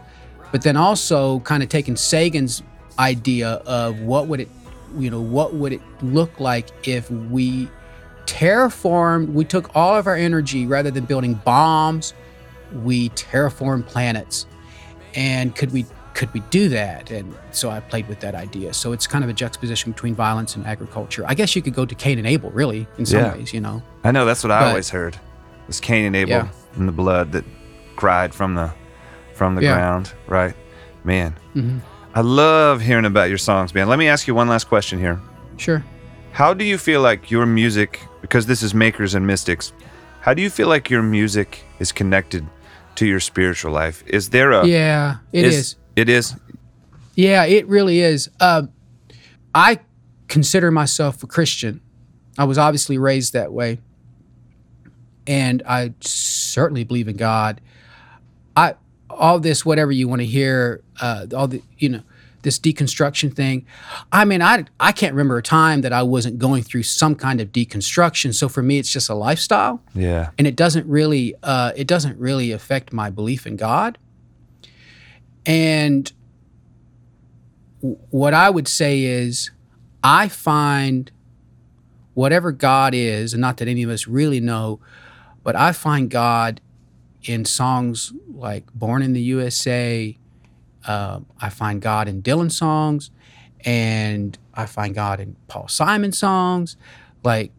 but 0.51 0.63
then 0.63 0.77
also 0.77 1.41
kind 1.41 1.63
of 1.63 1.69
taking 1.69 1.97
Sagan's 1.97 2.63
idea 2.99 3.49
of 3.67 4.01
what 4.01 4.27
would 4.29 4.41
it, 4.41 4.49
you 4.99 5.11
know, 5.11 5.21
what 5.21 5.55
would 5.55 5.73
it 5.73 5.81
look 6.03 6.39
like 6.41 6.69
if 6.87 7.11
we 7.11 7.69
terraformed, 8.27 9.33
we 9.33 9.45
took 9.45 9.75
all 9.77 9.95
of 9.97 10.07
our 10.07 10.17
energy 10.17 10.67
rather 10.67 10.91
than 10.91 11.05
building 11.05 11.35
bombs, 11.45 12.15
we 12.83 13.11
terraformed 13.11 13.87
planets 13.87 14.47
and 15.15 15.55
could 15.55 15.71
we 15.73 15.85
could 16.15 16.33
we 16.33 16.41
do 16.49 16.71
that 16.71 17.11
and 17.11 17.35
so 17.51 17.69
i 17.69 17.79
played 17.81 18.09
with 18.09 18.19
that 18.21 18.35
idea 18.35 18.73
so 18.73 18.93
it's 18.93 19.07
kind 19.07 19.23
of 19.23 19.29
a 19.29 19.33
juxtaposition 19.35 19.93
between 19.93 20.15
violence 20.15 20.57
and 20.57 20.67
agriculture 20.67 21.23
i 21.27 21.35
guess 21.35 21.55
you 21.55 21.61
could 21.61 21.75
go 21.75 21.85
to 21.85 21.95
cain 21.95 22.17
and 22.17 22.27
abel 22.27 22.51
really 22.53 22.87
in 22.97 23.05
some 23.05 23.21
Yeah. 23.21 23.35
ways 23.35 23.53
you 23.53 23.61
know 23.61 23.83
I 24.05 24.11
know 24.11 24.25
that's 24.25 24.43
what 24.43 24.51
I 24.51 24.69
always 24.71 24.89
heard. 24.89 25.17
Was 25.67 25.81
Cain 25.81 26.07
and 26.07 26.17
Abel 26.17 26.31
Yeah. 26.31 26.49
and 26.77 26.89
the 26.89 26.93
blood 26.93 27.33
that 27.33 27.45
cried 27.97 28.35
from 28.35 28.55
the 28.55 28.73
from 29.35 29.55
the 29.55 29.63
Yeah. 29.63 29.75
ground, 29.75 30.13
right? 30.27 30.55
Man. 31.05 31.35
Mhm. 31.55 31.81
I 32.15 32.21
love 32.21 32.81
hearing 32.81 33.05
about 33.07 33.29
your 33.29 33.39
songs, 33.39 33.75
man. 33.75 33.89
Let 33.89 33.99
me 33.99 34.09
ask 34.09 34.27
you 34.27 34.35
one 34.35 34.49
last 34.49 34.65
question 34.69 34.99
here. 34.99 35.21
sure 35.57 35.83
How 36.33 36.53
do 36.55 36.65
you 36.65 36.79
feel 36.79 37.01
like 37.01 37.31
your 37.31 37.47
music, 37.47 38.01
because 38.21 38.47
this 38.47 38.63
is 38.63 38.75
Makers 38.75 39.15
and 39.15 39.27
Mystics, 39.27 39.73
how 40.21 40.35
do 40.35 40.43
you 40.43 40.51
feel 40.51 40.69
like 40.69 40.91
your 40.91 41.03
music 41.03 41.65
is 41.79 41.91
connected 41.93 42.47
to 42.97 43.07
your 43.07 43.21
spiritual 43.21 43.73
life? 43.73 44.05
Is 44.07 44.29
there 44.31 44.53
a 44.53 44.67
yeah 44.67 45.17
it 45.33 45.45
is, 45.47 45.77
It 45.97 46.09
is. 46.09 46.37
yeah 47.15 47.45
it 47.45 47.67
really 47.67 48.01
is 48.01 48.31
uh, 48.41 48.63
i 49.55 49.79
consider 50.29 50.71
myself 50.71 51.23
a 51.23 51.27
christian 51.27 51.81
i 52.39 52.45
was 52.45 52.57
obviously 52.59 52.97
raised 52.99 53.33
that 53.35 53.53
way 53.53 53.79
and 55.27 55.63
i 55.67 55.93
certainly 56.01 56.85
believe 56.85 57.09
in 57.09 57.17
god 57.17 57.61
I 58.57 58.75
all 59.19 59.39
this 59.41 59.65
whatever 59.65 59.93
you 59.93 60.09
want 60.09 60.21
to 60.21 60.27
hear, 60.27 60.83
uh, 61.01 61.27
all 61.35 61.49
the 61.49 61.63
you 61.79 61.89
know 61.89 62.03
this 62.43 62.59
deconstruction 62.59 63.33
thing. 63.35 63.65
I 64.11 64.25
mean, 64.25 64.43
I 64.43 64.65
I 64.81 64.91
can't 64.93 65.15
remember 65.15 65.37
a 65.39 65.43
time 65.43 65.83
that 65.83 65.93
I 65.93 66.03
wasn't 66.03 66.39
going 66.39 66.63
through 66.65 66.83
some 66.83 67.15
kind 67.15 67.41
of 67.41 67.53
deconstruction. 67.53 68.35
So 68.35 68.49
for 68.49 68.63
me, 68.63 68.79
it's 68.79 68.91
just 68.93 69.09
a 69.09 69.15
lifestyle, 69.15 69.81
Yeah. 69.95 70.31
and 70.39 70.47
it 70.47 70.57
doesn't 70.57 70.87
really 70.89 71.35
uh, 71.43 71.73
it 71.77 71.87
doesn't 71.87 72.19
really 72.19 72.51
affect 72.53 72.93
my 72.93 73.11
belief 73.11 73.47
in 73.47 73.57
God. 73.57 73.97
And 75.47 76.11
w- 77.81 77.99
what 78.11 78.35
I 78.35 78.51
would 78.51 78.69
say 78.69 79.03
is, 79.03 79.51
I 80.03 80.29
find 80.29 81.11
whatever 82.15 82.53
God 82.53 82.95
is, 82.95 83.33
and 83.35 83.41
not 83.41 83.57
that 83.59 83.69
any 83.69 83.83
of 83.83 83.91
us 83.91 84.07
really 84.07 84.41
know, 84.41 84.81
but 85.45 85.57
I 85.57 85.73
find 85.73 86.11
God 86.11 86.61
in 87.25 87.45
songs 87.45 88.13
like 88.35 88.73
Born 88.75 89.03
in 89.03 89.13
the 89.13 89.23
USA, 89.23 90.17
Um, 90.85 91.27
I 91.41 91.49
find 91.49 91.81
God 91.81 92.09
in 92.09 92.23
Dylan 92.23 92.51
songs, 92.51 93.11
and 93.65 94.37
I 94.55 94.67
find 94.67 94.95
God 94.95 95.21
in 95.21 95.37
Paul 95.47 95.69
Simon 95.69 96.11
songs, 96.11 96.77
like 97.23 97.53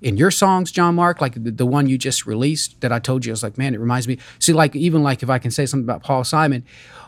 in 0.00 0.16
your 0.16 0.30
songs, 0.30 0.72
John 0.72 0.94
Mark, 0.94 1.20
like 1.20 1.34
the, 1.34 1.50
the 1.50 1.66
one 1.66 1.86
you 1.86 1.98
just 1.98 2.24
released 2.24 2.80
that 2.80 2.90
I 2.92 2.98
told 2.98 3.26
you. 3.26 3.32
I 3.32 3.34
was 3.34 3.42
like, 3.42 3.58
man, 3.58 3.74
it 3.74 3.80
reminds 3.80 4.08
me. 4.08 4.16
See, 4.38 4.54
like 4.54 4.74
even 4.74 5.02
like 5.02 5.22
if 5.22 5.28
I 5.28 5.38
can 5.38 5.50
say 5.50 5.66
something 5.66 5.84
about 5.84 6.02
Paul 6.02 6.24
Simon, 6.24 6.64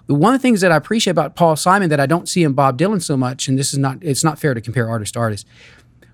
one 0.07 0.35
of 0.35 0.41
the 0.41 0.43
things 0.43 0.61
that 0.61 0.71
I 0.71 0.77
appreciate 0.77 1.13
about 1.13 1.35
Paul 1.35 1.57
Simon 1.57 1.89
that 1.89 2.01
I 2.01 2.05
don't 2.05 2.29
see 2.29 2.43
in 2.45 2.53
Bob 2.53 2.77
Dylan 2.77 3.01
so 3.03 3.17
much, 3.17 3.49
and 3.49 3.59
this 3.59 3.73
is 3.73 3.79
not, 3.79 3.97
it's 4.03 4.23
not 4.23 4.39
fair 4.39 4.53
to 4.53 4.61
compare 4.61 4.91
artist 4.91 5.15
to 5.15 5.21
artist, 5.21 5.47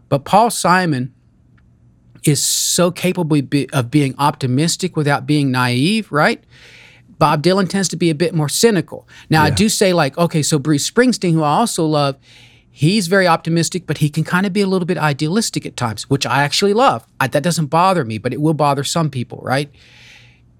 but 0.08 0.24
Paul 0.24 0.50
Simon 0.50 1.12
is 2.24 2.42
so 2.42 2.90
capable 2.90 3.40
be- 3.42 3.70
of 3.70 3.90
being 3.90 4.14
optimistic 4.18 4.96
without 4.96 5.26
being 5.26 5.50
naive, 5.50 6.10
right? 6.12 6.42
Bob 7.18 7.42
Dylan 7.42 7.68
tends 7.68 7.88
to 7.88 7.96
be 7.96 8.10
a 8.10 8.14
bit 8.14 8.34
more 8.34 8.48
cynical. 8.48 9.08
Now, 9.28 9.42
I 9.42 9.50
do 9.50 9.68
say, 9.68 9.92
like, 9.92 10.16
okay, 10.16 10.42
so 10.42 10.58
Bruce 10.58 10.88
Springsteen, 10.88 11.32
who 11.32 11.42
I 11.42 11.50
also 11.50 11.84
love, 11.84 12.16
he's 12.70 13.08
very 13.08 13.26
optimistic, 13.26 13.86
but 13.86 13.98
he 13.98 14.08
can 14.08 14.22
kind 14.22 14.46
of 14.46 14.52
be 14.52 14.60
a 14.60 14.68
little 14.68 14.86
bit 14.86 14.98
idealistic 14.98 15.66
at 15.66 15.76
times, 15.76 16.08
which 16.08 16.24
I 16.24 16.44
actually 16.44 16.74
love. 16.74 17.04
I, 17.18 17.26
that 17.26 17.42
doesn't 17.42 17.66
bother 17.66 18.04
me, 18.04 18.18
but 18.18 18.32
it 18.32 18.40
will 18.40 18.54
bother 18.54 18.84
some 18.84 19.10
people, 19.10 19.40
right? 19.42 19.68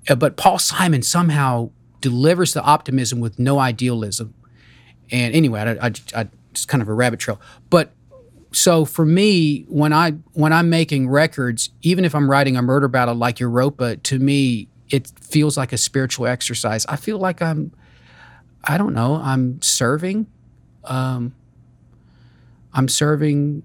Uh, 0.08 0.16
but 0.16 0.36
Paul 0.36 0.58
Simon 0.58 1.02
somehow 1.02 1.70
delivers 2.00 2.54
the 2.54 2.62
optimism 2.62 3.20
with 3.20 3.38
no 3.38 3.60
idealism. 3.60 4.34
And 5.12 5.34
anyway, 5.34 5.60
I, 5.60 5.86
I, 5.86 5.92
I, 6.14 6.28
it's 6.50 6.66
kind 6.66 6.82
of 6.82 6.88
a 6.88 6.92
rabbit 6.92 7.20
trail. 7.20 7.40
But 7.70 7.92
so 8.52 8.84
for 8.84 9.04
me, 9.04 9.64
when 9.68 9.92
I 9.92 10.12
when 10.32 10.52
I'm 10.52 10.70
making 10.70 11.08
records, 11.08 11.70
even 11.82 12.04
if 12.04 12.14
I'm 12.14 12.30
writing 12.30 12.56
a 12.56 12.62
murder 12.62 12.88
ballad 12.88 13.16
like 13.18 13.40
Europa, 13.40 13.96
to 13.96 14.18
me 14.18 14.68
it 14.90 15.12
feels 15.20 15.56
like 15.56 15.72
a 15.72 15.78
spiritual 15.78 16.26
exercise. 16.26 16.86
I 16.86 16.96
feel 16.96 17.18
like 17.18 17.42
I'm, 17.42 17.72
I 18.64 18.78
don't 18.78 18.94
know, 18.94 19.16
I'm 19.16 19.60
serving, 19.60 20.26
um, 20.84 21.34
I'm 22.72 22.88
serving 22.88 23.62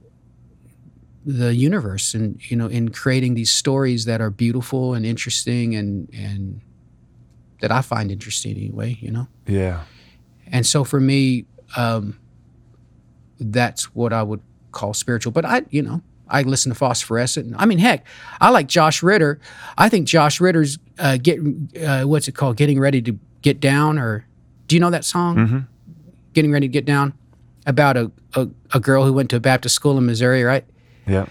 the 1.25 1.55
universe, 1.55 2.13
and 2.13 2.39
you 2.51 2.57
know, 2.57 2.67
in 2.67 2.89
creating 2.89 3.35
these 3.35 3.51
stories 3.51 4.05
that 4.05 4.19
are 4.19 4.29
beautiful 4.29 4.93
and 4.93 5.05
interesting, 5.05 5.75
and 5.75 6.09
and 6.13 6.59
that 7.61 7.71
I 7.71 7.81
find 7.81 8.11
interesting 8.11 8.57
anyway. 8.57 8.97
You 8.99 9.11
know. 9.11 9.27
Yeah. 9.47 9.83
And 10.47 10.65
so 10.65 10.83
for 10.83 10.99
me, 10.99 11.45
um, 11.77 12.19
that's 13.39 13.95
what 13.95 14.11
I 14.11 14.21
would 14.21 14.41
call 14.73 14.93
spiritual. 14.93 15.31
But 15.31 15.45
I, 15.45 15.63
you 15.69 15.81
know, 15.81 16.01
I 16.27 16.41
listen 16.41 16.71
to 16.71 16.77
Phosphorescent. 16.77 17.55
I 17.57 17.65
mean, 17.65 17.77
heck, 17.77 18.05
I 18.41 18.49
like 18.49 18.67
Josh 18.67 19.03
Ritter. 19.03 19.39
I 19.77 19.89
think 19.89 20.07
Josh 20.07 20.41
Ritter's 20.41 20.79
uh, 20.99 21.17
get 21.17 21.39
uh, 21.81 22.03
what's 22.03 22.27
it 22.27 22.33
called? 22.33 22.57
Getting 22.57 22.79
ready 22.79 23.01
to 23.03 23.17
get 23.41 23.59
down, 23.59 23.97
or 23.97 24.25
do 24.67 24.75
you 24.75 24.79
know 24.79 24.89
that 24.89 25.05
song? 25.05 25.35
Mm-hmm. 25.35 25.59
Getting 26.33 26.51
ready 26.51 26.67
to 26.67 26.71
get 26.71 26.85
down 26.85 27.13
about 27.65 27.97
a, 27.97 28.11
a 28.35 28.49
a 28.73 28.79
girl 28.79 29.05
who 29.05 29.13
went 29.13 29.29
to 29.29 29.35
a 29.35 29.39
Baptist 29.39 29.75
school 29.75 29.97
in 29.97 30.05
Missouri, 30.05 30.43
right? 30.43 30.65
Yeah. 31.07 31.25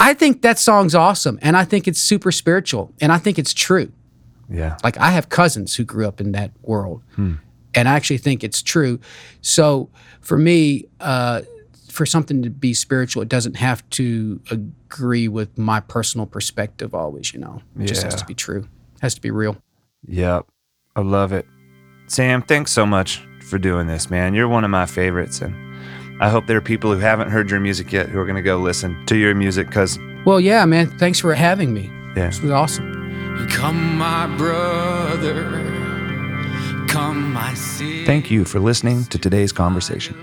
I 0.00 0.14
think 0.14 0.42
that 0.42 0.58
song's 0.58 0.94
awesome, 0.94 1.38
and 1.42 1.56
I 1.56 1.64
think 1.64 1.86
it's 1.86 2.00
super 2.00 2.32
spiritual, 2.32 2.92
and 3.00 3.12
I 3.12 3.18
think 3.18 3.38
it's 3.38 3.54
true. 3.54 3.92
Yeah. 4.48 4.76
Like 4.82 4.98
I 4.98 5.10
have 5.10 5.28
cousins 5.28 5.76
who 5.76 5.84
grew 5.84 6.08
up 6.08 6.20
in 6.20 6.32
that 6.32 6.50
world, 6.62 7.02
and 7.74 7.88
I 7.88 7.94
actually 7.94 8.18
think 8.18 8.42
it's 8.42 8.62
true. 8.62 8.98
So 9.42 9.90
for 10.20 10.38
me, 10.38 10.86
uh, 11.00 11.42
for 11.92 12.06
something 12.06 12.42
to 12.42 12.50
be 12.50 12.72
spiritual, 12.74 13.22
it 13.22 13.28
doesn't 13.28 13.56
have 13.56 13.88
to 13.90 14.40
agree 14.50 15.28
with 15.28 15.56
my 15.58 15.80
personal 15.80 16.26
perspective. 16.26 16.94
Always, 16.94 17.32
you 17.34 17.40
know, 17.40 17.60
it 17.78 17.86
just 17.86 18.02
has 18.02 18.14
to 18.16 18.24
be 18.24 18.34
true. 18.34 18.60
It 18.96 19.00
has 19.02 19.14
to 19.14 19.20
be 19.20 19.30
real. 19.30 19.56
Yep. 20.08 20.46
I 20.96 21.00
love 21.00 21.32
it. 21.32 21.46
Sam, 22.06 22.42
thanks 22.42 22.72
so 22.72 22.84
much 22.86 23.22
for 23.48 23.58
doing 23.58 23.86
this, 23.86 24.10
man. 24.10 24.34
You're 24.34 24.48
one 24.48 24.64
of 24.64 24.70
my 24.70 24.86
favorites. 24.86 25.40
And 25.40 25.54
I 26.22 26.28
hope 26.28 26.46
there 26.46 26.56
are 26.56 26.60
people 26.62 26.92
who 26.92 26.98
haven't 27.00 27.30
heard 27.30 27.50
your 27.50 27.60
music 27.60 27.92
yet 27.92 28.08
who 28.08 28.18
are 28.18 28.24
going 28.26 28.36
to 28.36 28.42
go 28.42 28.56
listen 28.58 29.04
to 29.06 29.16
your 29.16 29.34
music 29.34 29.66
because, 29.68 29.98
Well, 30.24 30.40
yeah, 30.40 30.64
man. 30.64 30.96
Thanks 30.98 31.18
for 31.20 31.34
having 31.34 31.72
me. 31.74 31.90
yeah. 32.16 32.26
This 32.26 32.40
was 32.40 32.50
awesome. 32.50 33.48
Come, 33.50 33.96
my 33.98 34.26
brother. 34.36 35.44
Come, 36.88 37.32
my 37.32 37.54
sister. 37.54 38.04
Thank 38.06 38.30
you 38.30 38.44
for 38.44 38.60
listening 38.60 39.04
to 39.06 39.18
today's 39.18 39.52
conversation. 39.52 40.16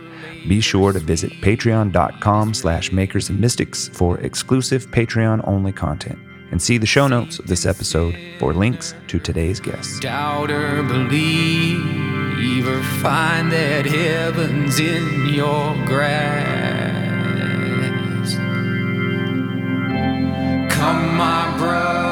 Be 0.48 0.62
sure 0.62 0.92
to 0.94 1.00
visit 1.00 1.32
patreon.com 1.42 2.54
slash 2.54 2.92
makers 2.92 3.30
and 3.30 3.40
mystics 3.40 3.90
for 3.90 4.20
exclusive 4.20 4.88
Patreon-only 4.92 5.74
content 5.74 6.20
and 6.52 6.62
see 6.62 6.78
the 6.78 6.86
show 6.86 7.08
notes 7.08 7.40
of 7.40 7.48
this 7.48 7.66
episode 7.66 8.16
for 8.40 8.54
links 8.54 8.94
to 9.08 9.20
today's 9.20 9.60
guests. 9.60 10.00
Doubt 10.00 10.52
or 10.52 10.84
believe 10.84 12.68
or 12.68 12.82
find 13.02 13.52
that 13.52 13.86
heaven's 13.86 14.80
in 14.80 15.34
your 15.34 15.76
grasp. 15.86 17.10
Come, 20.72 21.18
my 21.18 21.56
brother. 21.58 22.09